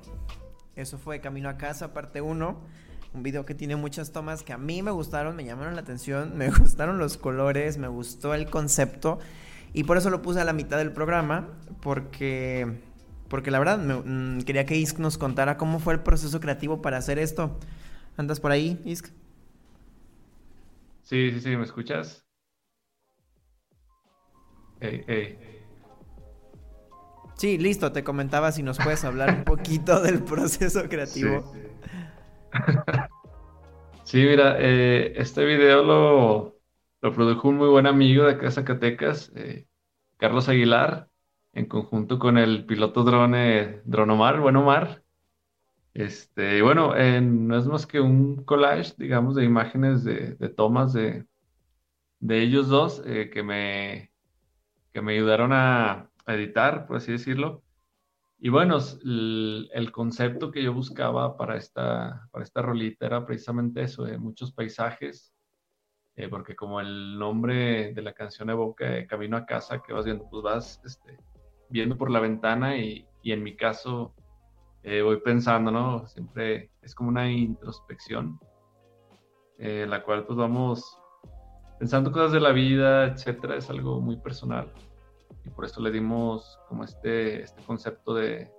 Eso 0.75 0.99
fue 0.99 1.19
Camino 1.19 1.49
a 1.49 1.57
Casa, 1.57 1.93
parte 1.93 2.21
1. 2.21 2.61
Un 3.15 3.23
video 3.23 3.43
que 3.43 3.55
tiene 3.55 3.75
muchas 3.75 4.11
tomas 4.11 4.43
que 4.43 4.53
a 4.53 4.59
mí 4.59 4.83
me 4.83 4.91
gustaron, 4.91 5.35
me 5.35 5.43
llamaron 5.43 5.73
la 5.73 5.81
atención, 5.81 6.37
me 6.37 6.51
gustaron 6.51 6.99
los 6.99 7.17
colores, 7.17 7.79
me 7.79 7.87
gustó 7.87 8.35
el 8.35 8.51
concepto. 8.51 9.17
Y 9.73 9.85
por 9.85 9.97
eso 9.97 10.11
lo 10.11 10.21
puse 10.21 10.41
a 10.41 10.43
la 10.43 10.53
mitad 10.53 10.77
del 10.77 10.91
programa, 10.91 11.47
porque, 11.81 12.81
porque 13.29 13.49
la 13.49 13.57
verdad 13.57 13.79
mm, 13.79 14.41
quería 14.41 14.67
que 14.67 14.77
Isk 14.77 14.99
nos 14.99 15.17
contara 15.17 15.57
cómo 15.57 15.79
fue 15.79 15.95
el 15.95 16.01
proceso 16.01 16.39
creativo 16.39 16.83
para 16.83 16.97
hacer 16.97 17.17
esto. 17.17 17.57
¿Andas 18.17 18.39
por 18.39 18.51
ahí, 18.51 18.79
Isk? 18.85 19.07
Sí, 21.01 21.31
sí, 21.31 21.41
sí, 21.41 21.57
¿me 21.57 21.63
escuchas? 21.63 22.27
Hey, 24.79 25.03
hey. 25.07 25.60
Sí, 27.41 27.57
listo, 27.57 27.91
te 27.91 28.03
comentaba 28.03 28.51
si 28.51 28.61
nos 28.61 28.77
puedes 28.77 29.03
hablar 29.03 29.33
un 29.35 29.43
poquito 29.45 29.99
del 29.99 30.23
proceso 30.23 30.87
creativo. 30.87 31.51
Sí, 34.03 34.23
mira, 34.23 34.57
eh, 34.59 35.13
este 35.15 35.43
video 35.45 35.81
lo, 35.81 36.59
produjo 36.99 37.49
un 37.49 37.57
muy 37.57 37.69
buen 37.69 37.87
amigo 37.87 38.25
de 38.25 38.33
acá 38.33 38.43
de 38.43 38.51
Zacatecas, 38.51 39.31
eh, 39.35 39.65
Carlos 40.17 40.49
Aguilar, 40.49 41.09
en 41.53 41.65
conjunto 41.65 42.19
con 42.19 42.37
el 42.37 42.63
piloto 42.67 43.03
drone 43.03 43.81
Dronomar, 43.85 44.39
bueno 44.39 44.61
Omar. 44.61 45.01
Este, 45.95 46.59
y 46.59 46.61
bueno, 46.61 46.93
no 46.93 47.57
es 47.57 47.65
más 47.65 47.87
que 47.87 47.99
un 47.99 48.43
collage, 48.43 48.93
digamos, 48.99 49.33
de 49.33 49.45
imágenes 49.45 50.03
de, 50.03 50.35
tomas 50.49 50.93
de, 50.93 51.25
de, 52.19 52.39
ellos 52.43 52.67
dos 52.67 53.01
eh, 53.07 53.31
que, 53.33 53.41
me, 53.41 54.11
que 54.93 55.01
me 55.01 55.13
ayudaron 55.13 55.53
a, 55.53 56.10
editar, 56.35 56.87
por 56.87 56.97
así 56.97 57.11
decirlo. 57.11 57.63
Y 58.43 58.49
bueno, 58.49 58.77
el, 59.03 59.91
concepto 59.91 60.49
que 60.51 60.63
yo 60.63 60.73
buscaba 60.73 61.37
para 61.37 61.57
esta, 61.57 62.27
para 62.31 62.43
esta 62.43 62.63
rolita 62.63 63.05
era 63.05 63.23
precisamente 63.23 63.83
eso, 63.83 64.05
muchos 64.17 64.51
paisajes, 64.51 65.31
eh, 66.15 66.27
porque 66.27 66.55
como 66.55 66.81
el 66.81 67.19
nombre 67.19 67.93
de 67.93 68.01
la 68.01 68.13
canción 68.13 68.49
evoca 68.49 69.05
Camino 69.05 69.37
a 69.37 69.45
casa, 69.45 69.83
que 69.83 69.93
vas 69.93 70.05
viendo, 70.05 70.27
pues 70.27 70.41
vas 70.41 70.81
este, 70.83 71.19
viendo 71.69 71.95
por 71.95 72.09
la 72.09 72.19
ventana 72.19 72.77
y, 72.77 73.07
en 73.23 73.43
mi 73.43 73.55
caso 73.55 74.15
eh, 74.81 75.03
voy 75.03 75.21
pensando, 75.21 75.69
¿no? 75.69 76.07
Siempre 76.07 76.71
es 76.81 76.95
como 76.95 77.09
una 77.09 77.31
introspección, 77.31 78.39
eh, 79.59 79.85
la 79.87 80.03
cual 80.03 80.25
pues 80.25 80.37
vamos 80.37 80.97
pensando 81.77 82.11
cosas 82.11 82.31
de 82.31 82.39
la 82.39 82.51
vida, 82.51 83.05
etcétera, 83.05 83.55
es 83.57 83.69
algo 83.69 84.01
muy 84.01 84.17
personal 84.17 84.73
y 85.45 85.49
por 85.49 85.65
eso 85.65 85.81
le 85.81 85.91
dimos 85.91 86.59
como 86.67 86.83
este, 86.83 87.41
este 87.41 87.61
concepto 87.63 88.13
de, 88.13 88.51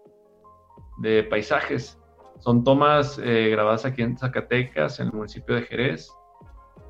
de 0.98 1.24
paisajes. 1.24 1.98
Son 2.38 2.64
tomas 2.64 3.18
eh, 3.22 3.50
grabadas 3.50 3.84
aquí 3.84 4.02
en 4.02 4.16
Zacatecas, 4.16 4.98
en 5.00 5.06
el 5.08 5.12
municipio 5.12 5.54
de 5.54 5.62
Jerez, 5.62 6.10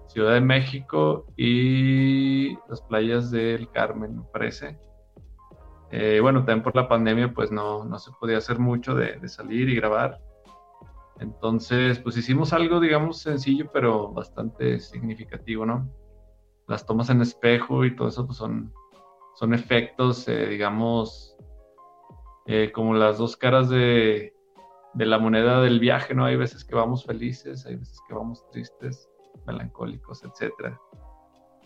Ciudad 0.06 0.34
de 0.34 0.40
México 0.40 1.26
y 1.36 2.54
las 2.68 2.82
playas 2.82 3.30
del 3.30 3.70
Carmen, 3.70 4.18
me 4.18 4.24
parece. 4.24 4.78
Eh, 5.90 6.20
bueno, 6.20 6.40
también 6.40 6.62
por 6.62 6.74
la 6.74 6.88
pandemia 6.88 7.32
pues 7.34 7.50
no, 7.50 7.84
no 7.84 7.98
se 7.98 8.10
podía 8.12 8.38
hacer 8.38 8.58
mucho 8.58 8.94
de, 8.94 9.18
de, 9.18 9.28
salir 9.28 9.68
y 9.68 9.76
grabar. 9.76 10.20
Entonces 11.20 11.98
pues 11.98 12.16
hicimos 12.16 12.52
algo 12.52 12.80
digamos 12.80 13.18
sencillo 13.18 13.70
pero 13.72 14.10
bastante 14.10 14.80
significativo, 14.80 15.66
¿no? 15.66 15.90
Las 16.66 16.86
tomas 16.86 17.10
en 17.10 17.20
espejo 17.20 17.84
y 17.84 17.94
todo 17.94 18.08
eso 18.08 18.26
pues 18.26 18.38
son 18.38 18.72
son 19.34 19.54
efectos, 19.54 20.26
eh, 20.28 20.46
digamos, 20.46 21.36
eh, 22.46 22.72
como 22.72 22.94
las 22.94 23.18
dos 23.18 23.36
caras 23.36 23.68
de, 23.68 24.34
la 24.94 25.18
moneda 25.18 25.60
del 25.60 25.80
viaje, 25.80 26.14
¿no? 26.14 26.24
Hay 26.24 26.36
veces 26.36 26.64
que 26.64 26.74
vamos 26.74 27.04
felices, 27.04 27.64
hay 27.66 27.76
veces 27.76 27.98
que 28.06 28.14
vamos 28.14 28.44
tristes, 28.50 29.08
melancólicos, 29.46 30.22
etc. 30.24 30.76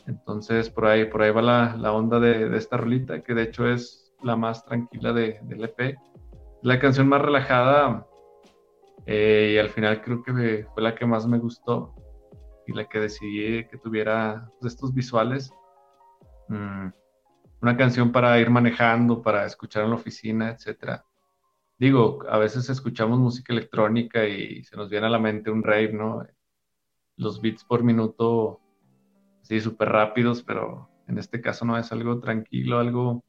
Entonces, 0.06 0.70
por 0.70 0.86
ahí, 0.86 1.06
por 1.06 1.22
ahí 1.22 1.30
va 1.30 1.42
la, 1.42 1.92
onda 1.92 2.20
de, 2.20 2.56
esta 2.56 2.76
rolita, 2.76 3.22
que 3.22 3.34
de 3.34 3.42
hecho 3.42 3.68
es 3.68 4.14
la 4.22 4.36
más 4.36 4.64
tranquila 4.64 5.12
de, 5.12 5.40
del 5.42 5.64
EP. 5.64 5.96
La 6.62 6.78
canción 6.78 7.08
más 7.08 7.22
relajada 7.22 8.06
eh, 9.06 9.52
y 9.54 9.58
al 9.58 9.70
final 9.70 10.02
creo 10.02 10.22
que 10.22 10.66
fue 10.72 10.82
la 10.82 10.94
que 10.94 11.06
más 11.06 11.26
me 11.26 11.38
gustó 11.38 11.94
y 12.66 12.72
la 12.72 12.84
que 12.86 13.00
decidí 13.00 13.66
que 13.68 13.78
tuviera 13.78 14.48
estos 14.62 14.92
visuales. 14.92 15.50
Mm, 16.48 16.88
una 17.60 17.76
canción 17.76 18.12
para 18.12 18.38
ir 18.40 18.50
manejando, 18.50 19.22
para 19.22 19.44
escuchar 19.44 19.84
en 19.84 19.90
la 19.90 19.96
oficina, 19.96 20.50
etcétera. 20.50 21.04
Digo, 21.78 22.20
a 22.28 22.38
veces 22.38 22.68
escuchamos 22.70 23.18
música 23.18 23.52
electrónica 23.52 24.26
y 24.26 24.64
se 24.64 24.76
nos 24.76 24.88
viene 24.90 25.06
a 25.06 25.10
la 25.10 25.18
mente 25.18 25.50
un 25.50 25.62
rave, 25.62 25.92
¿no? 25.92 26.26
Los 27.16 27.40
beats 27.40 27.64
por 27.64 27.82
minuto, 27.82 28.60
sí, 29.42 29.60
súper 29.60 29.90
rápidos, 29.90 30.42
pero 30.42 30.90
en 31.06 31.18
este 31.18 31.40
caso 31.40 31.64
no 31.64 31.78
es 31.78 31.92
algo 31.92 32.20
tranquilo, 32.20 32.78
algo 32.78 33.24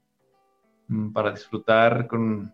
mm, 0.88 1.12
para 1.12 1.32
disfrutar 1.32 2.08
con 2.08 2.54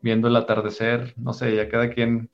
viendo 0.00 0.28
el 0.28 0.36
atardecer, 0.36 1.14
no 1.16 1.32
sé, 1.32 1.56
ya 1.56 1.68
cada 1.68 1.90
quien 1.90 2.30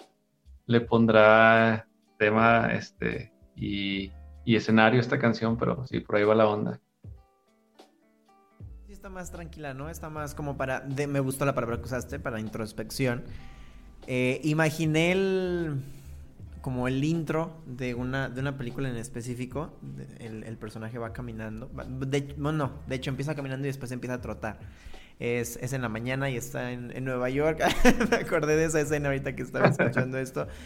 le 0.66 0.80
pondrá 0.82 1.88
tema 2.18 2.72
este 2.74 3.32
y, 3.56 4.12
y 4.44 4.56
escenario 4.56 4.98
a 4.98 5.02
esta 5.02 5.18
canción, 5.18 5.56
pero 5.56 5.86
sí, 5.86 6.00
por 6.00 6.16
ahí 6.16 6.24
va 6.24 6.34
la 6.34 6.48
onda 6.48 6.80
más 9.08 9.30
tranquila, 9.30 9.74
¿no? 9.74 9.90
Está 9.90 10.10
más 10.10 10.34
como 10.34 10.56
para. 10.56 10.84
me 11.08 11.20
gustó 11.20 11.44
la 11.44 11.54
palabra 11.54 11.78
que 11.78 11.84
usaste, 11.84 12.18
para 12.18 12.40
introspección. 12.40 13.24
Eh, 14.06 14.40
imaginé 14.44 15.12
el. 15.12 15.80
Como 16.60 16.88
el 16.88 17.04
intro 17.04 17.60
de 17.66 17.94
una, 17.94 18.30
de 18.30 18.40
una 18.40 18.56
película 18.56 18.88
en 18.88 18.96
específico. 18.96 19.74
El, 20.18 20.56
personaje 20.56 20.98
va 20.98 21.12
caminando. 21.12 21.68
Bueno, 21.68 22.72
de 22.86 22.94
hecho 22.94 23.10
empieza 23.10 23.34
caminando 23.34 23.66
y 23.66 23.68
después 23.68 23.92
empieza 23.92 24.14
a 24.14 24.20
trotar. 24.22 24.58
Es, 25.20 25.56
es, 25.62 25.72
en 25.72 25.82
la 25.82 25.88
mañana 25.88 26.28
y 26.28 26.36
está 26.36 26.72
en, 26.72 26.90
en 26.94 27.04
Nueva 27.04 27.30
York. 27.30 27.62
me 28.10 28.16
acordé 28.16 28.56
de 28.56 28.64
esa 28.64 28.80
escena 28.80 29.08
ahorita 29.08 29.36
que 29.36 29.42
estaba 29.42 29.68
escuchando 29.68 30.18
esto. 30.18 30.46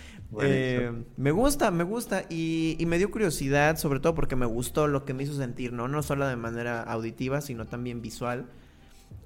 Eh, 0.43 0.93
me 1.17 1.31
gusta, 1.31 1.71
me 1.71 1.85
gusta. 1.85 2.25
Y, 2.29 2.77
y, 2.79 2.85
me 2.85 2.99
dio 2.99 3.11
curiosidad, 3.11 3.79
sobre 3.79 3.99
todo 3.99 4.15
porque 4.15 4.37
me 4.37 4.45
gustó 4.45 4.87
lo 4.87 5.07
que 5.07 5.15
me 5.15 5.23
hizo 5.23 5.33
sentir, 5.33 5.73
¿no? 5.73 5.89
No 5.89 6.03
solo 6.03 6.29
de 6.29 6.37
manera 6.37 6.83
auditiva, 6.83 7.41
sino 7.41 7.67
también 7.67 8.03
visual. 8.03 8.45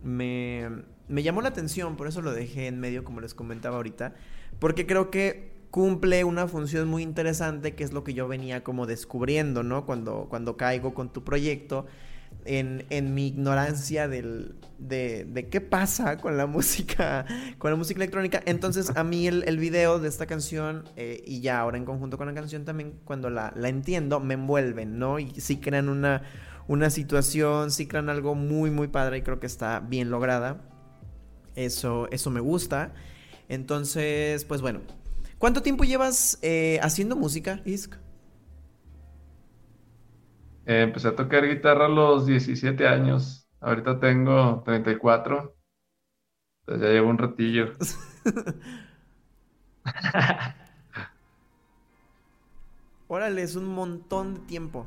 Me, 0.04 0.70
me 1.08 1.24
llamó 1.24 1.42
la 1.42 1.48
atención, 1.48 1.96
por 1.96 2.06
eso 2.06 2.22
lo 2.22 2.32
dejé 2.32 2.68
en 2.68 2.78
medio, 2.78 3.02
como 3.02 3.20
les 3.20 3.34
comentaba 3.34 3.78
ahorita. 3.78 4.14
Porque 4.60 4.86
creo 4.86 5.10
que 5.10 5.52
cumple 5.72 6.22
una 6.22 6.46
función 6.46 6.86
muy 6.86 7.02
interesante, 7.02 7.74
que 7.74 7.82
es 7.82 7.92
lo 7.92 8.04
que 8.04 8.14
yo 8.14 8.28
venía 8.28 8.62
como 8.62 8.86
descubriendo, 8.86 9.62
¿no? 9.62 9.86
Cuando, 9.86 10.26
cuando 10.28 10.56
caigo 10.56 10.94
con 10.94 11.12
tu 11.12 11.24
proyecto 11.24 11.86
en, 12.44 13.14
mi 13.14 13.28
ignorancia 13.28 14.08
del, 14.08 14.54
de, 14.78 15.48
qué 15.50 15.60
pasa 15.60 16.18
con 16.18 16.36
la 16.36 16.46
música, 16.46 17.26
con 17.58 17.70
la 17.70 17.76
música 17.76 17.98
electrónica. 17.98 18.42
Entonces 18.46 18.92
a 18.96 19.04
mí 19.04 19.26
el, 19.26 19.44
el 19.46 19.58
video 19.58 19.98
de 19.98 20.08
esta 20.08 20.26
canción 20.26 20.84
eh, 20.96 21.22
y 21.26 21.40
ya 21.40 21.60
ahora 21.60 21.78
en 21.78 21.84
conjunto 21.84 22.18
con 22.18 22.26
la 22.26 22.34
canción 22.34 22.64
también 22.64 22.94
cuando 23.04 23.30
la, 23.30 23.52
entiendo 23.62 24.20
me 24.20 24.34
envuelven, 24.34 24.98
¿no? 24.98 25.18
Y 25.18 25.30
sí 25.40 25.58
crean 25.58 25.88
una, 25.88 26.22
una 26.68 26.90
situación, 26.90 27.70
sí 27.70 27.86
crean 27.86 28.08
algo 28.08 28.34
muy, 28.34 28.70
muy 28.70 28.88
padre 28.88 29.18
y 29.18 29.22
creo 29.22 29.40
que 29.40 29.46
está 29.46 29.80
bien 29.80 30.10
lograda. 30.10 30.60
Eso, 31.54 32.08
eso 32.10 32.30
me 32.30 32.40
gusta. 32.40 32.92
Entonces, 33.48 34.44
pues 34.44 34.60
bueno. 34.60 34.80
¿Cuánto 35.38 35.60
tiempo 35.60 35.82
llevas 35.82 36.38
eh, 36.42 36.78
haciendo 36.82 37.16
música, 37.16 37.60
Isk? 37.64 37.96
Eh, 40.66 40.82
empecé 40.82 41.08
a 41.08 41.16
tocar 41.16 41.46
guitarra 41.46 41.86
a 41.86 41.88
los 41.88 42.26
17 42.26 42.86
años. 42.86 43.48
Ahorita 43.60 43.98
tengo 44.00 44.62
34. 44.64 45.56
Entonces 46.60 46.88
ya 46.88 46.92
llevo 46.92 47.10
un 47.10 47.18
ratillo. 47.18 47.72
Órale, 53.08 53.42
es 53.42 53.56
un 53.56 53.66
montón 53.66 54.34
de 54.34 54.40
tiempo. 54.40 54.86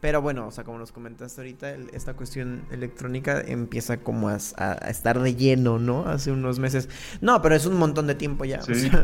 Pero 0.00 0.22
bueno, 0.22 0.46
o 0.46 0.50
sea, 0.50 0.64
como 0.64 0.78
nos 0.78 0.92
comentaste 0.92 1.42
ahorita, 1.42 1.74
esta 1.92 2.14
cuestión 2.14 2.62
electrónica 2.70 3.38
empieza 3.40 3.98
como 3.98 4.30
a, 4.30 4.36
estar 4.36 5.20
de 5.20 5.34
lleno, 5.34 5.78
¿no? 5.78 6.06
Hace 6.06 6.32
unos 6.32 6.58
meses. 6.58 6.88
No, 7.20 7.42
pero 7.42 7.54
es 7.54 7.66
un 7.66 7.76
montón 7.76 8.06
de 8.06 8.14
tiempo 8.14 8.46
ya. 8.46 8.60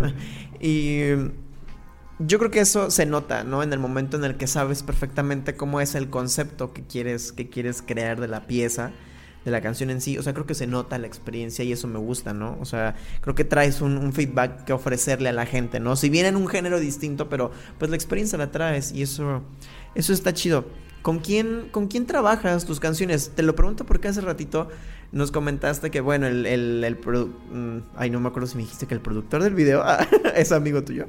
y 0.60 1.10
yo 2.18 2.38
creo 2.38 2.50
que 2.50 2.60
eso 2.60 2.90
se 2.90 3.04
nota, 3.04 3.44
¿no? 3.44 3.62
En 3.62 3.72
el 3.72 3.78
momento 3.78 4.16
en 4.16 4.24
el 4.24 4.36
que 4.36 4.46
sabes 4.46 4.82
perfectamente 4.82 5.54
cómo 5.54 5.80
es 5.80 5.94
el 5.94 6.08
concepto 6.08 6.72
que 6.72 6.82
quieres, 6.82 7.32
que 7.32 7.48
quieres 7.50 7.82
crear 7.82 8.20
de 8.20 8.28
la 8.28 8.46
pieza, 8.46 8.92
de 9.44 9.50
la 9.50 9.60
canción 9.60 9.90
en 9.90 10.00
sí. 10.00 10.16
O 10.16 10.22
sea, 10.22 10.32
creo 10.32 10.46
que 10.46 10.54
se 10.54 10.66
nota 10.66 10.98
la 10.98 11.06
experiencia 11.06 11.62
y 11.64 11.72
eso 11.72 11.88
me 11.88 11.98
gusta, 11.98 12.32
¿no? 12.32 12.56
O 12.60 12.64
sea, 12.64 12.94
creo 13.20 13.34
que 13.34 13.44
traes 13.44 13.82
un, 13.82 14.12
feedback 14.14 14.64
que 14.64 14.72
ofrecerle 14.72 15.28
a 15.28 15.32
la 15.32 15.44
gente, 15.44 15.78
¿no? 15.78 15.94
Si 15.94 16.08
bien 16.08 16.24
en 16.24 16.36
un 16.36 16.48
género 16.48 16.80
distinto, 16.80 17.28
pero 17.28 17.50
pues 17.78 17.90
la 17.90 17.96
experiencia 17.96 18.38
la 18.38 18.50
traes 18.50 18.92
y 18.92 19.02
eso, 19.02 19.42
eso 19.94 20.12
está 20.12 20.32
chido. 20.32 20.66
¿Con 21.02 21.20
quién, 21.20 21.68
¿Con 21.70 21.86
quién 21.86 22.06
trabajas 22.06 22.64
tus 22.64 22.80
canciones? 22.80 23.32
Te 23.36 23.42
lo 23.42 23.54
pregunto 23.54 23.84
porque 23.84 24.08
hace 24.08 24.22
ratito 24.22 24.68
nos 25.12 25.30
comentaste 25.30 25.90
que, 25.90 26.00
bueno, 26.00 26.26
el, 26.26 26.46
el, 26.46 26.82
el 26.82 26.96
mm, 26.96 27.82
ay, 27.94 28.10
no 28.10 28.20
me 28.20 28.28
acuerdo 28.28 28.48
si 28.48 28.56
me 28.56 28.62
dijiste 28.64 28.86
que 28.86 28.94
el 28.94 29.00
productor 29.00 29.42
del 29.42 29.54
video 29.54 29.84
es 30.34 30.50
amigo 30.50 30.82
tuyo. 30.82 31.06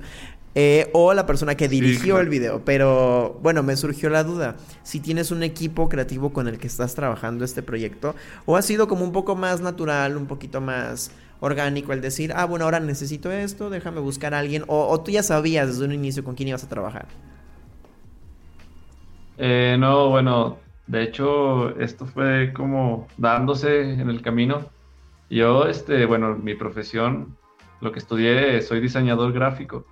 Eh, 0.56 0.90
o 0.94 1.14
la 1.14 1.28
persona 1.28 1.54
que 1.56 1.68
dirigió 1.68 2.20
el 2.20 2.30
video. 2.30 2.66
Pero 2.66 3.40
bueno, 3.44 3.62
me 3.62 3.76
surgió 3.76 4.10
la 4.10 4.24
duda. 4.24 4.56
Si 4.82 5.00
tienes 5.00 5.30
un 5.30 5.44
equipo 5.44 5.88
creativo 5.88 6.34
con 6.34 6.48
el 6.48 6.58
que 6.58 6.66
estás 6.66 6.96
trabajando 6.96 7.46
este 7.46 7.62
proyecto, 7.62 8.16
o 8.46 8.58
ha 8.58 8.62
sido 8.64 8.88
como 8.88 9.04
un 9.04 9.12
poco 9.12 9.36
más 9.36 9.62
natural, 9.62 10.18
un 10.18 10.26
poquito 10.26 10.60
más 10.60 11.12
orgánico 11.40 11.94
el 11.94 12.02
decir, 12.02 12.34
ah, 12.36 12.46
bueno, 12.46 12.66
ahora 12.66 12.80
necesito 12.80 13.32
esto, 13.32 13.70
déjame 13.70 14.00
buscar 14.00 14.34
a 14.34 14.40
alguien, 14.40 14.64
o, 14.68 15.00
tú 15.02 15.12
ya 15.12 15.24
sabías 15.24 15.68
desde 15.68 15.86
un 15.86 15.92
inicio 15.94 16.24
con 16.24 16.36
quién 16.36 16.50
ibas 16.50 16.64
a 16.64 16.70
trabajar. 16.70 17.08
Eh, 19.38 19.78
no, 19.80 20.10
bueno, 20.10 20.58
de 20.88 21.04
hecho, 21.04 21.78
esto 21.80 22.06
fue 22.06 22.52
como 22.54 23.08
dándose 23.18 23.92
en 23.92 24.10
el 24.10 24.22
camino. 24.22 24.66
Yo, 25.30 25.68
este, 25.68 26.06
bueno, 26.06 26.36
mi 26.36 26.56
profesión, 26.56 27.38
lo 27.82 27.92
que 27.92 28.00
estudié, 28.00 28.62
soy 28.62 28.80
diseñador 28.80 29.34
gráfico. 29.34 29.86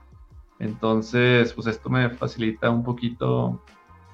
Entonces, 0.60 1.53
pues 1.53 1.68
esto 1.68 1.89
me 1.89 2.10
facilita 2.10 2.70
un 2.70 2.84
poquito 2.84 3.62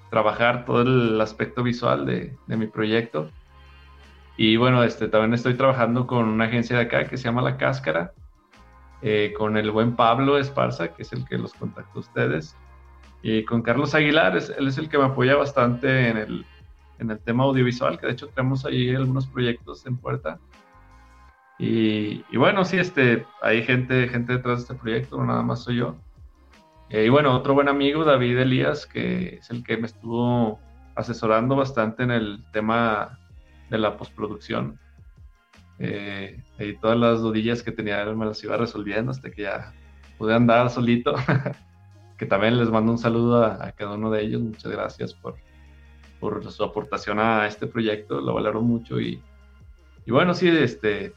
trabajar 0.09 0.65
todo 0.65 0.81
el 0.81 1.21
aspecto 1.21 1.63
visual 1.63 2.05
de, 2.05 2.35
mi 2.47 2.67
proyecto. 2.67 3.29
Y 4.37 4.57
bueno, 4.57 4.83
este, 4.83 5.07
también 5.07 5.33
estoy 5.33 5.53
trabajando 5.53 6.07
con 6.07 6.27
una 6.27 6.45
agencia 6.45 6.77
de 6.77 6.83
acá 6.83 7.05
que 7.05 7.17
se 7.17 7.25
llama 7.25 7.41
La 7.41 7.57
Cáscara, 7.57 8.13
eh, 9.01 9.33
con 9.37 9.57
el 9.57 9.71
buen 9.71 9.95
Pablo 9.95 10.37
Esparza, 10.37 10.93
que 10.93 11.03
es 11.03 11.13
el 11.13 11.25
que 11.25 11.37
los 11.37 11.53
contactó 11.53 11.99
a 11.99 12.01
ustedes, 12.01 12.55
y 13.23 13.43
con 13.45 13.61
Carlos 13.61 13.93
Aguilar, 13.93 14.35
él 14.35 14.67
es 14.67 14.77
el 14.77 14.89
que 14.89 14.97
me 14.97 15.05
apoya 15.05 15.35
bastante 15.35 16.09
en 16.09 16.17
el, 16.17 16.45
en 16.99 17.11
el 17.11 17.19
tema 17.19 17.43
audiovisual, 17.43 17.99
que 17.99 18.07
de 18.07 18.13
hecho 18.13 18.27
tenemos 18.29 18.65
ahí 18.65 18.95
algunos 18.95 19.27
proyectos 19.27 19.85
en 19.85 19.97
puerta. 19.97 20.39
Y, 21.59 22.25
y, 22.31 22.37
bueno, 22.37 22.65
sí, 22.65 22.77
este, 22.77 23.25
hay 23.41 23.63
gente, 23.63 24.07
gente 24.07 24.33
detrás 24.33 24.57
de 24.57 24.61
este 24.63 24.75
proyecto, 24.75 25.17
no 25.17 25.25
nada 25.25 25.43
más 25.43 25.63
soy 25.63 25.77
yo. 25.77 25.95
Eh, 26.91 27.05
y 27.05 27.09
bueno, 27.09 27.33
otro 27.33 27.53
buen 27.53 27.69
amigo, 27.69 28.03
David 28.03 28.37
Elías, 28.37 28.85
que 28.85 29.35
es 29.35 29.49
el 29.49 29.63
que 29.63 29.77
me 29.77 29.87
estuvo 29.87 30.59
asesorando 30.95 31.55
bastante 31.55 32.03
en 32.03 32.11
el 32.11 32.43
tema 32.51 33.17
de 33.69 33.77
la 33.77 33.95
postproducción. 33.95 34.77
Eh, 35.79 36.43
y 36.59 36.73
todas 36.73 36.97
las 36.97 37.21
dudillas 37.21 37.63
que 37.63 37.71
tenía 37.71 38.03
me 38.05 38.25
las 38.25 38.43
iba 38.43 38.57
resolviendo 38.57 39.11
hasta 39.11 39.31
que 39.31 39.43
ya 39.43 39.73
pude 40.17 40.33
andar 40.35 40.69
solito. 40.69 41.15
que 42.17 42.25
también 42.25 42.57
les 42.57 42.69
mando 42.69 42.91
un 42.91 42.97
saludo 42.97 43.45
a, 43.45 43.71
cada 43.71 43.93
uno 43.93 44.11
de 44.11 44.23
ellos. 44.23 44.41
Muchas 44.41 44.71
gracias 44.71 45.13
por, 45.13 45.35
por 46.19 46.51
su 46.51 46.61
aportación 46.61 47.19
a 47.19 47.47
este 47.47 47.67
proyecto. 47.67 48.19
Lo 48.19 48.33
valoro 48.33 48.61
mucho 48.61 48.99
y, 48.99 49.23
y 50.05 50.11
bueno, 50.11 50.33
sí, 50.33 50.49
este, 50.49 51.13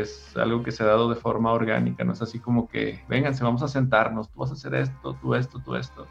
es 0.00 0.36
algo 0.36 0.62
que 0.62 0.72
se 0.72 0.82
ha 0.82 0.86
dado 0.86 1.08
de 1.08 1.16
forma 1.16 1.52
orgánica, 1.52 2.04
no 2.04 2.12
es 2.12 2.22
así 2.22 2.38
como 2.38 2.68
que, 2.68 3.04
vénganse, 3.08 3.44
vamos 3.44 3.62
a 3.62 3.68
sentarnos, 3.68 4.30
tú 4.30 4.40
vas 4.40 4.50
a 4.50 4.54
hacer 4.54 4.74
esto, 4.74 5.16
tú 5.20 5.34
esto, 5.34 5.60
tú 5.64 5.74
esto. 5.74 6.06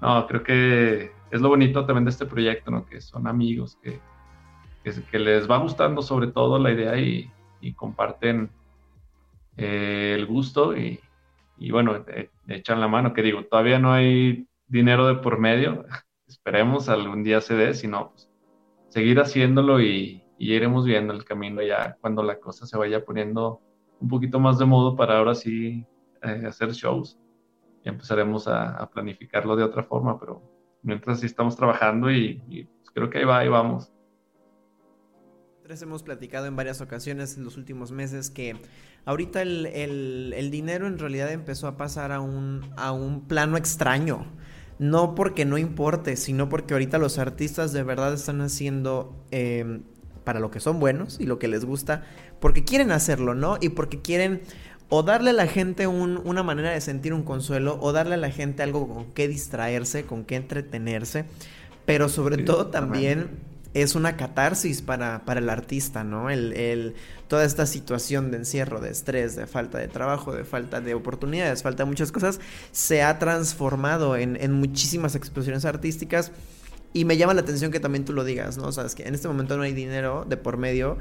No, 0.00 0.26
creo 0.26 0.42
que 0.42 1.12
es 1.30 1.40
lo 1.40 1.48
bonito 1.48 1.86
también 1.86 2.04
de 2.04 2.10
este 2.10 2.26
proyecto, 2.26 2.70
¿no? 2.70 2.86
Que 2.86 3.00
son 3.00 3.26
amigos, 3.26 3.78
que, 3.82 4.00
que, 5.10 5.18
les 5.18 5.50
va 5.50 5.58
gustando 5.58 6.02
sobre 6.02 6.28
todo 6.28 6.58
la 6.58 6.72
idea 6.72 6.96
y, 6.98 7.30
comparten 7.74 8.48
eh, 9.56 10.14
el 10.16 10.26
gusto 10.26 10.76
y, 10.76 11.00
y 11.58 11.72
bueno, 11.72 12.04
echan 12.46 12.80
la 12.80 12.86
mano, 12.86 13.12
que 13.12 13.22
digo, 13.22 13.44
todavía 13.44 13.80
no 13.80 13.92
hay 13.92 14.46
dinero 14.68 15.08
de 15.08 15.16
por 15.16 15.38
medio, 15.38 15.84
esperemos 16.28 16.88
algún 16.88 17.24
día 17.24 17.40
se 17.40 17.54
dé, 17.54 17.74
si 17.74 17.88
no, 17.88 18.10
pues 18.10 18.30
seguir 18.88 19.18
haciéndolo 19.18 19.80
y, 19.80 20.25
y 20.38 20.52
iremos 20.52 20.84
viendo 20.84 21.12
el 21.12 21.24
camino 21.24 21.62
ya 21.62 21.96
cuando 22.00 22.22
la 22.22 22.38
cosa 22.38 22.66
se 22.66 22.76
vaya 22.76 23.04
poniendo 23.04 23.60
un 24.00 24.08
poquito 24.08 24.38
más 24.38 24.58
de 24.58 24.66
modo 24.66 24.96
para 24.96 25.18
ahora 25.18 25.34
sí 25.34 25.86
eh, 26.22 26.44
hacer 26.46 26.72
shows. 26.72 27.18
Y 27.84 27.88
empezaremos 27.88 28.48
a, 28.48 28.90
planificarlo 28.92 29.54
de 29.54 29.62
otra 29.62 29.84
forma, 29.84 30.18
pero 30.18 30.42
mientras 30.82 31.20
sí 31.20 31.26
estamos 31.26 31.56
trabajando 31.56 32.10
y, 32.10 32.68
pues 32.78 32.90
creo 32.92 33.08
que 33.10 33.18
ahí 33.18 33.24
va, 33.24 33.38
ahí 33.38 33.48
vamos. 33.48 33.92
Hemos 35.68 36.02
platicado 36.02 36.46
en 36.46 36.54
varias 36.54 36.80
ocasiones 36.80 37.36
en 37.36 37.44
los 37.44 37.56
últimos 37.56 37.90
meses 37.90 38.30
que 38.30 38.56
ahorita 39.04 39.42
el, 39.42 39.66
el, 39.66 40.32
el 40.36 40.50
dinero 40.50 40.86
en 40.86 40.98
realidad 40.98 41.32
empezó 41.32 41.66
a 41.66 41.76
pasar 41.76 42.12
a 42.12 42.20
un, 42.20 42.60
a 42.76 42.92
un 42.92 43.26
plano 43.26 43.56
extraño 43.56 44.26
no 44.78 45.14
porque 45.14 45.44
no 45.44 45.58
importe, 45.58 46.16
sino 46.16 46.48
porque 46.48 46.74
ahorita 46.74 46.98
los 46.98 47.18
artistas 47.18 47.72
de 47.72 47.82
verdad 47.82 48.12
están 48.12 48.40
haciendo 48.40 49.24
eh, 49.30 49.80
para 50.26 50.40
lo 50.40 50.50
que 50.50 50.58
son 50.58 50.80
buenos 50.80 51.20
y 51.20 51.24
lo 51.24 51.38
que 51.38 51.46
les 51.46 51.64
gusta, 51.64 52.02
porque 52.40 52.64
quieren 52.64 52.90
hacerlo, 52.90 53.36
¿no? 53.36 53.58
Y 53.60 53.68
porque 53.68 54.02
quieren 54.02 54.42
o 54.88 55.04
darle 55.04 55.30
a 55.30 55.32
la 55.32 55.46
gente 55.46 55.86
una 55.86 56.42
manera 56.42 56.72
de 56.72 56.80
sentir 56.80 57.14
un 57.14 57.22
consuelo, 57.22 57.78
o 57.80 57.92
darle 57.92 58.14
a 58.14 58.18
la 58.18 58.30
gente 58.30 58.64
algo 58.64 58.88
con 58.88 59.12
qué 59.12 59.28
distraerse, 59.28 60.04
con 60.04 60.24
qué 60.24 60.34
entretenerse, 60.34 61.26
pero 61.84 62.08
sobre 62.08 62.38
todo 62.38 62.66
también 62.66 63.30
es 63.72 63.94
una 63.94 64.16
catarsis 64.16 64.82
para, 64.82 65.24
para 65.24 65.38
el 65.38 65.48
artista, 65.48 66.02
¿no? 66.02 66.28
El, 66.28 66.54
el, 66.54 66.94
toda 67.28 67.44
esta 67.44 67.66
situación 67.66 68.32
de 68.32 68.38
encierro, 68.38 68.80
de 68.80 68.90
estrés, 68.90 69.36
de 69.36 69.46
falta 69.46 69.78
de 69.78 69.86
trabajo, 69.86 70.32
de 70.32 70.44
falta 70.44 70.80
de 70.80 70.94
oportunidades, 70.94 71.62
falta 71.62 71.84
de 71.84 71.88
muchas 71.88 72.10
cosas, 72.10 72.40
se 72.72 73.02
ha 73.02 73.20
transformado 73.20 74.16
en, 74.16 74.36
en 74.40 74.52
muchísimas 74.52 75.14
expresiones 75.14 75.64
artísticas 75.64 76.32
y 76.96 77.04
me 77.04 77.18
llama 77.18 77.34
la 77.34 77.42
atención 77.42 77.70
que 77.70 77.78
también 77.78 78.06
tú 78.06 78.14
lo 78.14 78.24
digas, 78.24 78.56
¿no? 78.56 78.68
O 78.68 78.72
sea, 78.72 78.86
es 78.86 78.94
que 78.94 79.02
en 79.02 79.14
este 79.14 79.28
momento 79.28 79.58
no 79.58 79.64
hay 79.64 79.74
dinero 79.74 80.24
de 80.26 80.38
por 80.38 80.56
medio, 80.56 80.96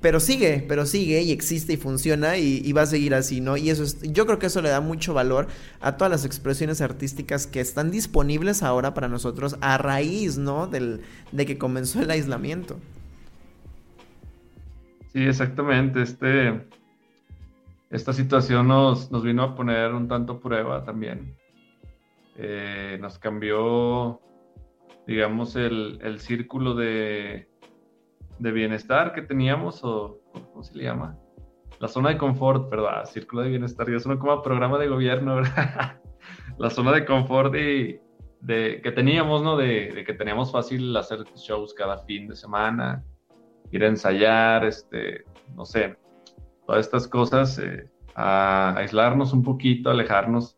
pero 0.00 0.18
sigue, 0.18 0.64
pero 0.66 0.86
sigue 0.86 1.22
y 1.22 1.30
existe 1.30 1.74
y 1.74 1.76
funciona 1.76 2.36
y, 2.36 2.72
va 2.72 2.82
a 2.82 2.86
seguir 2.86 3.14
así, 3.14 3.40
¿no? 3.40 3.56
Y 3.56 3.70
eso 3.70 3.84
es, 3.84 4.02
yo 4.02 4.26
creo 4.26 4.40
que 4.40 4.46
eso 4.46 4.60
le 4.60 4.70
da 4.70 4.80
mucho 4.80 5.14
valor 5.14 5.46
a 5.80 5.96
todas 5.96 6.10
las 6.10 6.24
expresiones 6.24 6.80
artísticas 6.80 7.46
que 7.46 7.60
están 7.60 7.92
disponibles 7.92 8.64
ahora 8.64 8.92
para 8.92 9.06
nosotros 9.06 9.56
a 9.60 9.78
raíz, 9.78 10.36
¿no? 10.36 10.66
Del, 10.66 11.02
de 11.30 11.46
que 11.46 11.58
comenzó 11.58 12.02
el 12.02 12.10
aislamiento. 12.10 12.76
Sí, 15.12 15.22
exactamente. 15.22 16.02
Este, 16.02 16.66
esta 17.88 18.12
situación 18.12 18.66
nos, 18.66 19.12
nos 19.12 19.22
vino 19.22 19.44
a 19.44 19.54
poner 19.54 19.94
un 19.94 20.08
tanto 20.08 20.40
prueba 20.40 20.84
también. 20.84 21.36
Eh, 22.36 22.98
nos 23.00 23.20
cambió 23.20 24.20
digamos, 25.06 25.56
el, 25.56 25.98
el 26.02 26.20
círculo 26.20 26.74
de, 26.74 27.48
de, 28.38 28.52
bienestar 28.52 29.12
que 29.12 29.22
teníamos, 29.22 29.82
o 29.84 30.20
¿cómo 30.32 30.62
se 30.62 30.76
le 30.76 30.84
llama? 30.84 31.18
La 31.80 31.88
zona 31.88 32.10
de 32.10 32.18
confort, 32.18 32.70
¿verdad? 32.70 33.04
Círculo 33.04 33.42
de 33.42 33.50
bienestar, 33.50 33.90
ya 33.90 33.98
suena 33.98 34.18
como 34.18 34.42
programa 34.42 34.78
de 34.78 34.88
gobierno, 34.88 35.36
¿verdad? 35.36 36.00
la 36.58 36.70
zona 36.70 36.92
de 36.92 37.04
confort 37.04 37.54
y 37.54 37.98
de, 38.40 38.80
que 38.82 38.92
teníamos, 38.92 39.42
¿no? 39.42 39.56
De, 39.56 39.90
de, 39.94 40.04
que 40.04 40.14
teníamos 40.14 40.52
fácil 40.52 40.96
hacer 40.96 41.24
shows 41.34 41.74
cada 41.74 41.98
fin 41.98 42.28
de 42.28 42.36
semana, 42.36 43.04
ir 43.70 43.84
a 43.84 43.88
ensayar, 43.88 44.64
este, 44.64 45.24
no 45.54 45.64
sé, 45.64 45.96
todas 46.66 46.86
estas 46.86 47.08
cosas, 47.08 47.58
eh, 47.58 47.88
a 48.14 48.76
aislarnos 48.76 49.32
un 49.32 49.42
poquito, 49.42 49.90
alejarnos 49.90 50.56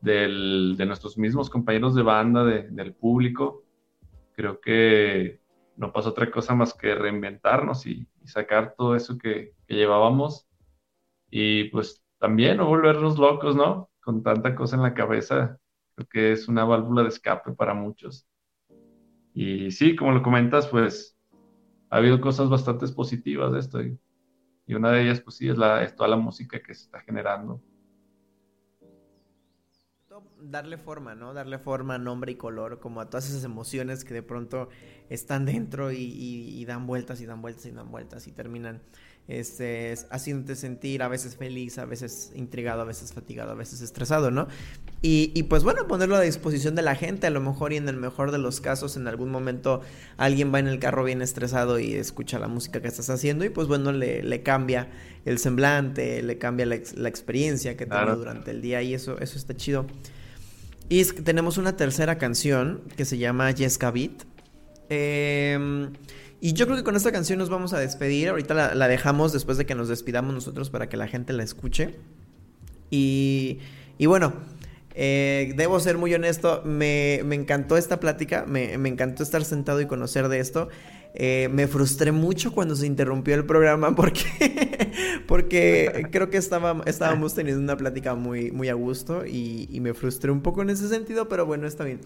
de 0.00 0.84
nuestros 0.86 1.18
mismos 1.18 1.50
compañeros 1.50 1.94
de 1.94 2.02
banda, 2.02 2.44
del 2.44 2.94
público. 2.94 3.64
Creo 4.34 4.60
que 4.60 5.40
no 5.76 5.92
pasa 5.92 6.10
otra 6.10 6.30
cosa 6.30 6.54
más 6.54 6.74
que 6.74 6.94
reinventarnos 6.94 7.86
y, 7.86 8.06
sacar 8.24 8.74
todo 8.76 8.94
eso 8.94 9.16
que, 9.16 9.54
llevábamos 9.68 10.46
y 11.30 11.64
pues 11.70 12.04
también 12.18 12.58
no 12.58 12.66
volvernos 12.66 13.18
locos, 13.18 13.56
¿no? 13.56 13.90
Con 14.00 14.22
tanta 14.22 14.54
cosa 14.54 14.76
en 14.76 14.82
la 14.82 14.92
cabeza, 14.92 15.58
creo 15.94 16.08
que 16.08 16.32
es 16.32 16.46
una 16.46 16.64
válvula 16.64 17.02
de 17.02 17.08
escape 17.08 17.52
para 17.52 17.72
muchos. 17.72 18.26
Y 19.32 19.70
sí, 19.70 19.96
como 19.96 20.12
lo 20.12 20.22
comentas, 20.22 20.66
pues 20.66 21.16
ha 21.88 21.96
habido 21.96 22.20
cosas 22.20 22.50
bastante 22.50 22.86
positivas 22.88 23.52
de 23.52 23.58
esto 23.60 23.82
y, 23.82 23.98
una 24.74 24.90
de 24.90 25.04
ellas 25.04 25.22
pues 25.22 25.36
sí 25.36 25.48
es 25.48 25.56
toda 25.96 26.08
la 26.08 26.16
música 26.16 26.60
que 26.60 26.74
se 26.74 26.84
está 26.84 27.00
generando 27.00 27.62
darle 30.40 30.78
forma, 30.78 31.14
¿no? 31.14 31.34
Darle 31.34 31.58
forma, 31.58 31.98
nombre 31.98 32.32
y 32.32 32.34
color, 32.36 32.78
como 32.78 33.00
a 33.00 33.10
todas 33.10 33.28
esas 33.28 33.44
emociones 33.44 34.04
que 34.04 34.14
de 34.14 34.22
pronto 34.22 34.68
están 35.10 35.46
dentro 35.46 35.90
y, 35.92 36.64
dan 36.66 36.86
vueltas 36.86 37.20
y 37.20 37.26
dan 37.26 37.40
vueltas 37.40 37.66
y 37.66 37.70
dan 37.70 37.90
vueltas 37.90 38.26
y 38.26 38.32
terminan 38.32 38.82
este, 39.26 39.94
haciéndote 40.10 40.54
sentir 40.54 41.02
a 41.02 41.08
veces 41.08 41.36
feliz, 41.36 41.78
a 41.78 41.84
veces 41.84 42.32
intrigado, 42.34 42.82
a 42.82 42.84
veces 42.84 43.12
fatigado, 43.12 43.52
a 43.52 43.54
veces 43.54 43.82
estresado, 43.82 44.30
¿no? 44.30 44.48
Y, 45.02 45.32
y, 45.34 45.44
pues 45.44 45.64
bueno, 45.64 45.86
ponerlo 45.86 46.16
a 46.16 46.20
disposición 46.20 46.74
de 46.74 46.82
la 46.82 46.94
gente, 46.94 47.26
a 47.26 47.30
lo 47.30 47.40
mejor 47.40 47.72
y 47.72 47.76
en 47.76 47.88
el 47.88 47.96
mejor 47.96 48.32
de 48.32 48.38
los 48.38 48.60
casos, 48.60 48.96
en 48.96 49.06
algún 49.06 49.30
momento 49.30 49.82
alguien 50.16 50.52
va 50.52 50.58
en 50.58 50.66
el 50.66 50.78
carro 50.78 51.04
bien 51.04 51.22
estresado 51.22 51.78
y 51.78 51.94
escucha 51.94 52.38
la 52.38 52.48
música 52.48 52.80
que 52.80 52.88
estás 52.88 53.10
haciendo 53.10 53.44
y 53.44 53.50
pues 53.50 53.68
bueno, 53.68 53.92
le, 53.92 54.22
le 54.22 54.42
cambia 54.42 54.88
el 55.24 55.38
semblante, 55.38 56.22
le 56.22 56.38
cambia 56.38 56.64
la, 56.64 56.78
la 56.96 57.08
experiencia 57.08 57.76
que 57.76 57.86
tiene 57.86 58.12
durante 58.12 58.50
el 58.50 58.62
día 58.62 58.82
y 58.82 58.94
eso, 58.94 59.18
eso 59.18 59.36
está 59.36 59.54
chido. 59.54 59.86
Y 60.88 61.04
tenemos 61.04 61.58
una 61.58 61.76
tercera 61.76 62.16
canción 62.18 62.82
que 62.96 63.04
se 63.04 63.18
llama 63.18 63.52
Jessica 63.52 63.90
Beat. 63.90 64.24
Em, 64.88 65.92
Y 66.40 66.52
yo 66.52 66.66
creo 66.66 66.76
que 66.76 66.84
con 66.84 66.94
esta 66.94 67.10
canción 67.10 67.38
nos 67.38 67.50
vamos 67.50 67.72
a 67.72 67.80
despedir. 67.80 68.28
Ahorita 68.28 68.74
la, 68.74 68.88
dejamos 68.88 69.32
después 69.32 69.58
de 69.58 69.66
que 69.66 69.74
nos 69.74 69.88
despidamos 69.88 70.32
nosotros 70.32 70.70
para 70.70 70.88
que 70.88 70.96
la 70.96 71.08
gente 71.08 71.32
la 71.32 71.42
escuche. 71.42 71.96
Y, 72.90 73.58
y 73.98 74.06
bueno, 74.06 74.32
eh, 74.94 75.52
debo 75.56 75.80
ser 75.80 75.98
muy 75.98 76.14
honesto, 76.14 76.62
me, 76.64 77.22
me 77.24 77.34
encantó 77.34 77.76
esta 77.76 78.00
plática, 78.00 78.44
me, 78.46 78.78
me, 78.78 78.88
encantó 78.88 79.22
estar 79.24 79.44
sentado 79.44 79.80
y 79.80 79.86
conocer 79.86 80.28
de 80.28 80.38
esto. 80.38 80.68
Eh, 81.14 81.48
me 81.50 81.66
frustré 81.66 82.12
mucho 82.12 82.52
cuando 82.52 82.76
se 82.76 82.86
interrumpió 82.86 83.34
el 83.34 83.44
programa 83.44 83.94
porque, 83.96 84.24
porque 85.26 86.06
creo 86.12 86.30
que 86.30 86.36
estaba, 86.36 86.82
estábamos 86.86 87.34
teniendo 87.34 87.62
una 87.62 87.76
plática 87.76 88.14
muy, 88.14 88.52
muy 88.52 88.68
a 88.68 88.74
gusto 88.74 89.24
y, 89.26 89.78
me 89.80 89.94
frustré 89.94 90.30
un 90.30 90.42
poco 90.42 90.62
en 90.62 90.70
ese 90.70 90.88
sentido, 90.88 91.28
pero 91.28 91.46
bueno, 91.46 91.66
está 91.66 91.84
bien. 91.84 92.00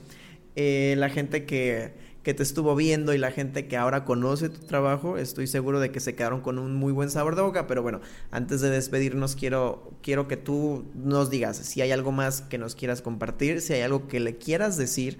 Eh, 0.54 0.94
la 0.98 1.08
gente 1.08 1.44
que, 1.44 1.92
que 2.22 2.34
te 2.34 2.42
estuvo 2.42 2.76
viendo 2.76 3.12
y 3.14 3.18
la 3.18 3.30
gente 3.30 3.66
que 3.66 3.76
ahora 3.76 4.04
conoce 4.04 4.48
tu 4.48 4.60
trabajo, 4.60 5.18
estoy 5.18 5.46
seguro 5.46 5.80
de 5.80 5.90
que 5.90 6.00
se 6.00 6.14
quedaron 6.14 6.40
con 6.40 6.58
un 6.58 6.74
muy 6.76 6.92
buen 6.92 7.10
sabor 7.10 7.36
de 7.36 7.42
boca, 7.42 7.66
pero 7.66 7.82
bueno, 7.82 8.00
antes 8.30 8.60
de 8.60 8.70
despedirnos 8.70 9.34
quiero, 9.34 9.92
quiero 10.02 10.28
que 10.28 10.36
tú 10.36 10.84
nos 10.94 11.30
digas 11.30 11.56
si 11.56 11.80
hay 11.80 11.90
algo 11.90 12.12
más 12.12 12.42
que 12.42 12.58
nos 12.58 12.74
quieras 12.76 13.02
compartir, 13.02 13.60
si 13.60 13.72
hay 13.72 13.80
algo 13.82 14.06
que 14.06 14.20
le 14.20 14.36
quieras 14.36 14.76
decir 14.76 15.18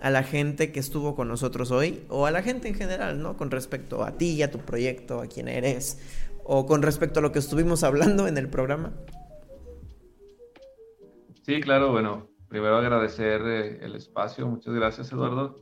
a 0.00 0.10
la 0.10 0.22
gente 0.22 0.72
que 0.72 0.80
estuvo 0.80 1.14
con 1.14 1.28
nosotros 1.28 1.70
hoy 1.70 2.04
o 2.08 2.26
a 2.26 2.30
la 2.30 2.42
gente 2.42 2.68
en 2.68 2.74
general, 2.74 3.22
¿no? 3.22 3.36
Con 3.36 3.50
respecto 3.50 4.04
a 4.04 4.12
ti, 4.12 4.42
a 4.42 4.50
tu 4.50 4.58
proyecto, 4.58 5.20
a 5.20 5.26
quién 5.26 5.48
eres 5.48 5.98
o 6.44 6.66
con 6.66 6.82
respecto 6.82 7.20
a 7.20 7.22
lo 7.22 7.32
que 7.32 7.40
estuvimos 7.40 7.84
hablando 7.84 8.26
en 8.26 8.38
el 8.38 8.48
programa. 8.48 8.92
Sí, 11.42 11.60
claro, 11.60 11.92
bueno, 11.92 12.28
primero 12.48 12.76
agradecer 12.76 13.42
eh, 13.46 13.78
el 13.82 13.94
espacio, 13.96 14.46
muchas 14.46 14.74
gracias 14.74 15.12
Eduardo 15.12 15.56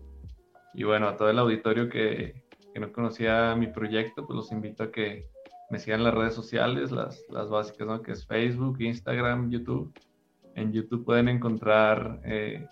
y 0.77 0.85
bueno, 0.85 1.09
a 1.09 1.17
todo 1.17 1.31
el 1.31 1.39
auditorio 1.39 1.89
que, 1.89 2.45
que, 2.75 2.81
no 2.81 2.93
conocía 2.93 3.55
mi 3.57 3.67
proyecto, 3.67 4.27
pues 4.27 4.37
los 4.37 4.53
invito 4.53 4.83
a 4.83 4.93
que 4.93 5.31
me 5.71 5.79
sigan 5.79 6.05
las 6.05 6.13
redes 6.13 6.35
sociales, 6.35 6.93
las, 6.93 7.25
las 7.31 7.49
básicas, 7.49 7.87
¿no? 7.87 8.03
Que 8.03 8.13
es 8.13 8.27
Facebook, 8.27 8.81
Instagram, 8.81 9.51
YouTube. 9.51 9.93
En 10.55 10.73
YouTube 10.73 11.05
pueden 11.05 11.29
encontrar, 11.29 12.21
eh, 12.25 12.67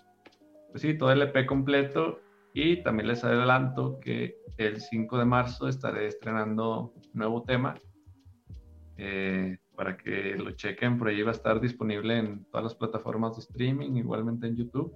pues 0.75 0.81
sí, 0.81 0.97
todo 0.97 1.09
el 1.09 1.21
EP 1.21 1.45
completo. 1.45 2.19
Y 2.53 2.83
también 2.83 3.07
les 3.07 3.23
adelanto 3.23 3.97
que 4.01 4.35
el 4.57 4.81
5 4.81 5.17
de 5.17 5.23
marzo 5.23 5.69
estaré 5.69 6.07
estrenando 6.07 6.91
un 6.93 7.01
nuevo 7.13 7.43
tema. 7.43 7.75
Eh, 8.97 9.57
para 9.73 9.95
que 9.95 10.35
lo 10.35 10.51
chequen, 10.51 10.97
por 10.97 11.07
ahí 11.07 11.21
va 11.21 11.31
a 11.31 11.33
estar 11.33 11.61
disponible 11.61 12.17
en 12.17 12.43
todas 12.51 12.65
las 12.65 12.75
plataformas 12.75 13.37
de 13.37 13.43
streaming, 13.43 13.95
igualmente 13.95 14.47
en 14.47 14.57
YouTube. 14.57 14.93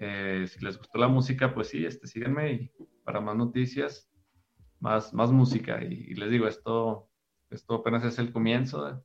Eh, 0.00 0.44
si 0.48 0.62
les 0.62 0.76
gustó 0.76 0.98
la 0.98 1.08
música, 1.08 1.54
pues 1.54 1.68
sí, 1.68 1.86
este, 1.86 2.06
síganme 2.06 2.52
y 2.52 2.70
para 3.04 3.22
más 3.22 3.36
noticias, 3.36 4.12
más, 4.80 5.14
más 5.14 5.32
música. 5.32 5.82
Y, 5.82 6.12
les 6.12 6.28
digo, 6.30 6.46
esto, 6.46 7.08
esto 7.48 7.76
apenas 7.76 8.04
es 8.04 8.18
el 8.18 8.30
comienzo 8.30 9.02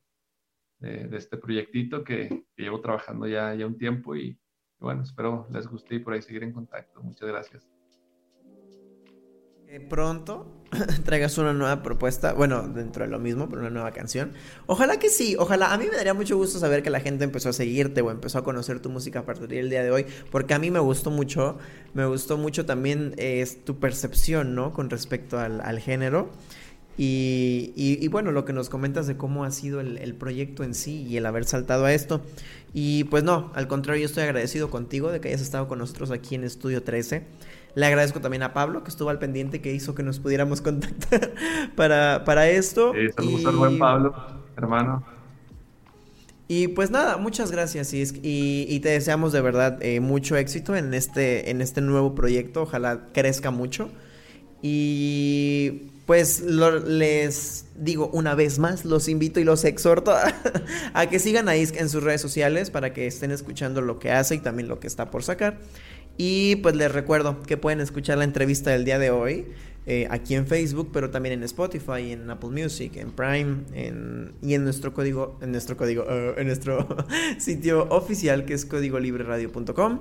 de, 0.78 1.08
de, 1.08 1.16
este 1.16 1.38
proyectito 1.38 2.04
que, 2.04 2.44
que, 2.54 2.62
llevo 2.64 2.82
trabajando 2.82 3.26
ya, 3.26 3.54
ya 3.54 3.66
un 3.66 3.78
tiempo 3.78 4.14
y, 4.14 4.38
y 4.39 4.39
bueno, 4.80 5.02
espero 5.02 5.46
les 5.50 5.66
guste 5.66 5.96
y 5.96 5.98
por 6.00 6.14
ahí 6.14 6.22
seguir 6.22 6.42
en 6.42 6.52
contacto. 6.52 7.02
Muchas 7.02 7.28
gracias 7.28 7.68
pronto 9.78 10.46
traigas 11.04 11.38
una 11.38 11.52
nueva 11.52 11.82
propuesta, 11.82 12.32
bueno, 12.32 12.66
dentro 12.68 13.04
de 13.04 13.10
lo 13.10 13.20
mismo, 13.20 13.48
pero 13.48 13.60
una 13.60 13.70
nueva 13.70 13.92
canción. 13.92 14.32
Ojalá 14.66 14.98
que 14.98 15.08
sí, 15.08 15.36
ojalá. 15.38 15.72
A 15.72 15.78
mí 15.78 15.86
me 15.88 15.96
daría 15.96 16.14
mucho 16.14 16.36
gusto 16.36 16.58
saber 16.58 16.82
que 16.82 16.90
la 16.90 17.00
gente 17.00 17.24
empezó 17.24 17.50
a 17.50 17.52
seguirte 17.52 18.00
o 18.02 18.10
empezó 18.10 18.38
a 18.38 18.44
conocer 18.44 18.80
tu 18.80 18.90
música 18.90 19.20
a 19.20 19.24
partir 19.24 19.48
del 19.48 19.70
día 19.70 19.82
de 19.82 19.90
hoy, 19.92 20.06
porque 20.30 20.54
a 20.54 20.58
mí 20.58 20.70
me 20.70 20.80
gustó 20.80 21.10
mucho, 21.10 21.58
me 21.94 22.04
gustó 22.06 22.36
mucho 22.36 22.66
también 22.66 23.14
es 23.16 23.64
tu 23.64 23.78
percepción, 23.78 24.54
¿no? 24.54 24.72
Con 24.72 24.90
respecto 24.90 25.38
al 25.38 25.78
género. 25.78 26.30
Y, 26.98 27.72
y, 27.76 28.04
y, 28.04 28.08
bueno, 28.08 28.30
lo 28.30 28.44
que 28.44 28.52
nos 28.52 28.68
comentas 28.68 29.06
de 29.06 29.16
cómo 29.16 29.44
ha 29.44 29.50
sido 29.50 29.80
el, 29.80 29.96
el, 29.98 30.14
proyecto 30.14 30.64
en 30.64 30.74
sí 30.74 31.02
y 31.02 31.16
el 31.16 31.24
haber 31.24 31.44
saltado 31.44 31.86
a 31.86 31.94
esto. 31.94 32.20
Y 32.74 33.04
pues 33.04 33.24
no, 33.24 33.50
al 33.54 33.68
contrario, 33.68 34.02
yo 34.02 34.06
estoy 34.06 34.24
agradecido 34.24 34.70
contigo 34.70 35.10
de 35.10 35.20
que 35.20 35.28
hayas 35.28 35.40
estado 35.40 35.66
con 35.66 35.78
nosotros 35.78 36.10
aquí 36.10 36.34
en 36.34 36.44
Estudio 36.44 36.82
13. 36.82 37.24
Le 37.74 37.86
agradezco 37.86 38.20
también 38.20 38.42
a 38.42 38.52
Pablo, 38.52 38.82
que 38.82 38.90
estuvo 38.90 39.10
al 39.10 39.18
pendiente, 39.18 39.60
que 39.60 39.72
hizo 39.72 39.94
que 39.94 40.02
nos 40.02 40.18
pudiéramos 40.20 40.60
contactar 40.62 41.32
para, 41.74 42.24
para 42.24 42.48
esto. 42.48 42.92
Saludos 43.16 43.42
y... 43.42 43.46
al 43.46 43.56
buen 43.56 43.78
Pablo, 43.78 44.14
hermano. 44.56 45.04
Y 46.48 46.66
pues 46.68 46.90
nada, 46.90 47.16
muchas 47.16 47.52
gracias 47.52 47.94
y, 47.94 48.02
y, 48.02 48.66
y 48.68 48.80
te 48.80 48.88
deseamos 48.88 49.30
de 49.30 49.40
verdad 49.40 49.78
eh, 49.82 50.00
mucho 50.00 50.36
éxito 50.36 50.74
en 50.74 50.94
este, 50.94 51.50
en 51.50 51.60
este 51.60 51.80
nuevo 51.80 52.16
proyecto. 52.16 52.62
Ojalá 52.62 53.06
crezca 53.12 53.52
mucho. 53.52 53.88
Y 54.60 55.89
pues 56.10 56.40
les 56.40 57.66
digo 57.76 58.10
una 58.12 58.34
vez 58.34 58.58
más, 58.58 58.84
los 58.84 59.08
invito 59.08 59.38
y 59.38 59.44
los 59.44 59.64
exhorto 59.64 60.10
a, 60.16 60.34
a 60.92 61.06
que 61.08 61.20
sigan 61.20 61.48
ahí 61.48 61.64
en 61.72 61.88
sus 61.88 62.02
redes 62.02 62.20
sociales 62.20 62.68
para 62.72 62.92
que 62.92 63.06
estén 63.06 63.30
escuchando 63.30 63.80
lo 63.80 64.00
que 64.00 64.10
hace 64.10 64.34
y 64.34 64.38
también 64.38 64.66
lo 64.66 64.80
que 64.80 64.88
está 64.88 65.12
por 65.12 65.22
sacar. 65.22 65.60
Y 66.16 66.56
pues 66.56 66.74
les 66.74 66.90
recuerdo 66.90 67.40
que 67.42 67.56
pueden 67.56 67.80
escuchar 67.80 68.18
la 68.18 68.24
entrevista 68.24 68.70
del 68.70 68.84
día 68.84 68.98
de 68.98 69.12
hoy 69.12 69.46
eh, 69.86 70.08
aquí 70.10 70.34
en 70.34 70.46
Facebook, 70.48 70.90
pero 70.92 71.10
también 71.10 71.32
en 71.34 71.42
Spotify, 71.44 72.10
en 72.12 72.28
Apple 72.28 72.50
Music, 72.50 72.96
en 72.96 73.12
Prime, 73.12 73.58
en, 73.72 74.32
y 74.42 74.54
en 74.54 74.64
nuestro 74.64 74.92
código, 74.92 75.38
en 75.40 75.52
nuestro 75.52 75.76
código, 75.76 76.02
uh, 76.02 76.36
en 76.38 76.48
nuestro 76.48 76.88
sitio 77.38 77.88
oficial 77.88 78.44
que 78.44 78.54
es 78.54 78.66
códigolibreradio.com. 78.66 80.00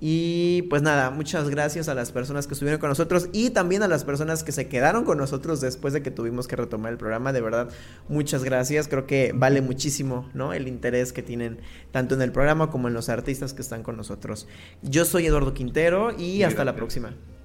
Y 0.00 0.62
pues 0.70 0.82
nada, 0.82 1.10
muchas 1.10 1.50
gracias 1.50 1.88
a 1.88 1.94
las 1.94 2.12
personas 2.12 2.46
que 2.46 2.54
estuvieron 2.54 2.80
con 2.80 2.88
nosotros 2.88 3.28
y 3.32 3.50
también 3.50 3.82
a 3.82 3.88
las 3.88 4.04
personas 4.04 4.44
que 4.44 4.52
se 4.52 4.68
quedaron 4.68 5.04
con 5.04 5.18
nosotros 5.18 5.60
después 5.60 5.92
de 5.92 6.02
que 6.02 6.10
tuvimos 6.10 6.46
que 6.46 6.56
retomar 6.56 6.92
el 6.92 6.98
programa. 6.98 7.32
De 7.32 7.40
verdad, 7.40 7.68
muchas 8.08 8.44
gracias. 8.44 8.88
Creo 8.88 9.06
que 9.06 9.32
vale 9.34 9.60
muchísimo, 9.60 10.28
¿no? 10.34 10.52
El 10.52 10.68
interés 10.68 11.12
que 11.12 11.22
tienen 11.22 11.60
tanto 11.90 12.14
en 12.14 12.22
el 12.22 12.32
programa 12.32 12.70
como 12.70 12.88
en 12.88 12.94
los 12.94 13.08
artistas 13.08 13.54
que 13.54 13.62
están 13.62 13.82
con 13.82 13.96
nosotros. 13.96 14.46
Yo 14.82 15.04
soy 15.04 15.26
Eduardo 15.26 15.54
Quintero 15.54 16.12
y 16.12 16.42
hasta 16.42 16.62
gracias. 16.62 16.66
la 16.66 16.76
próxima. 16.76 17.37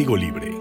Código 0.00 0.16
Libre 0.16 0.59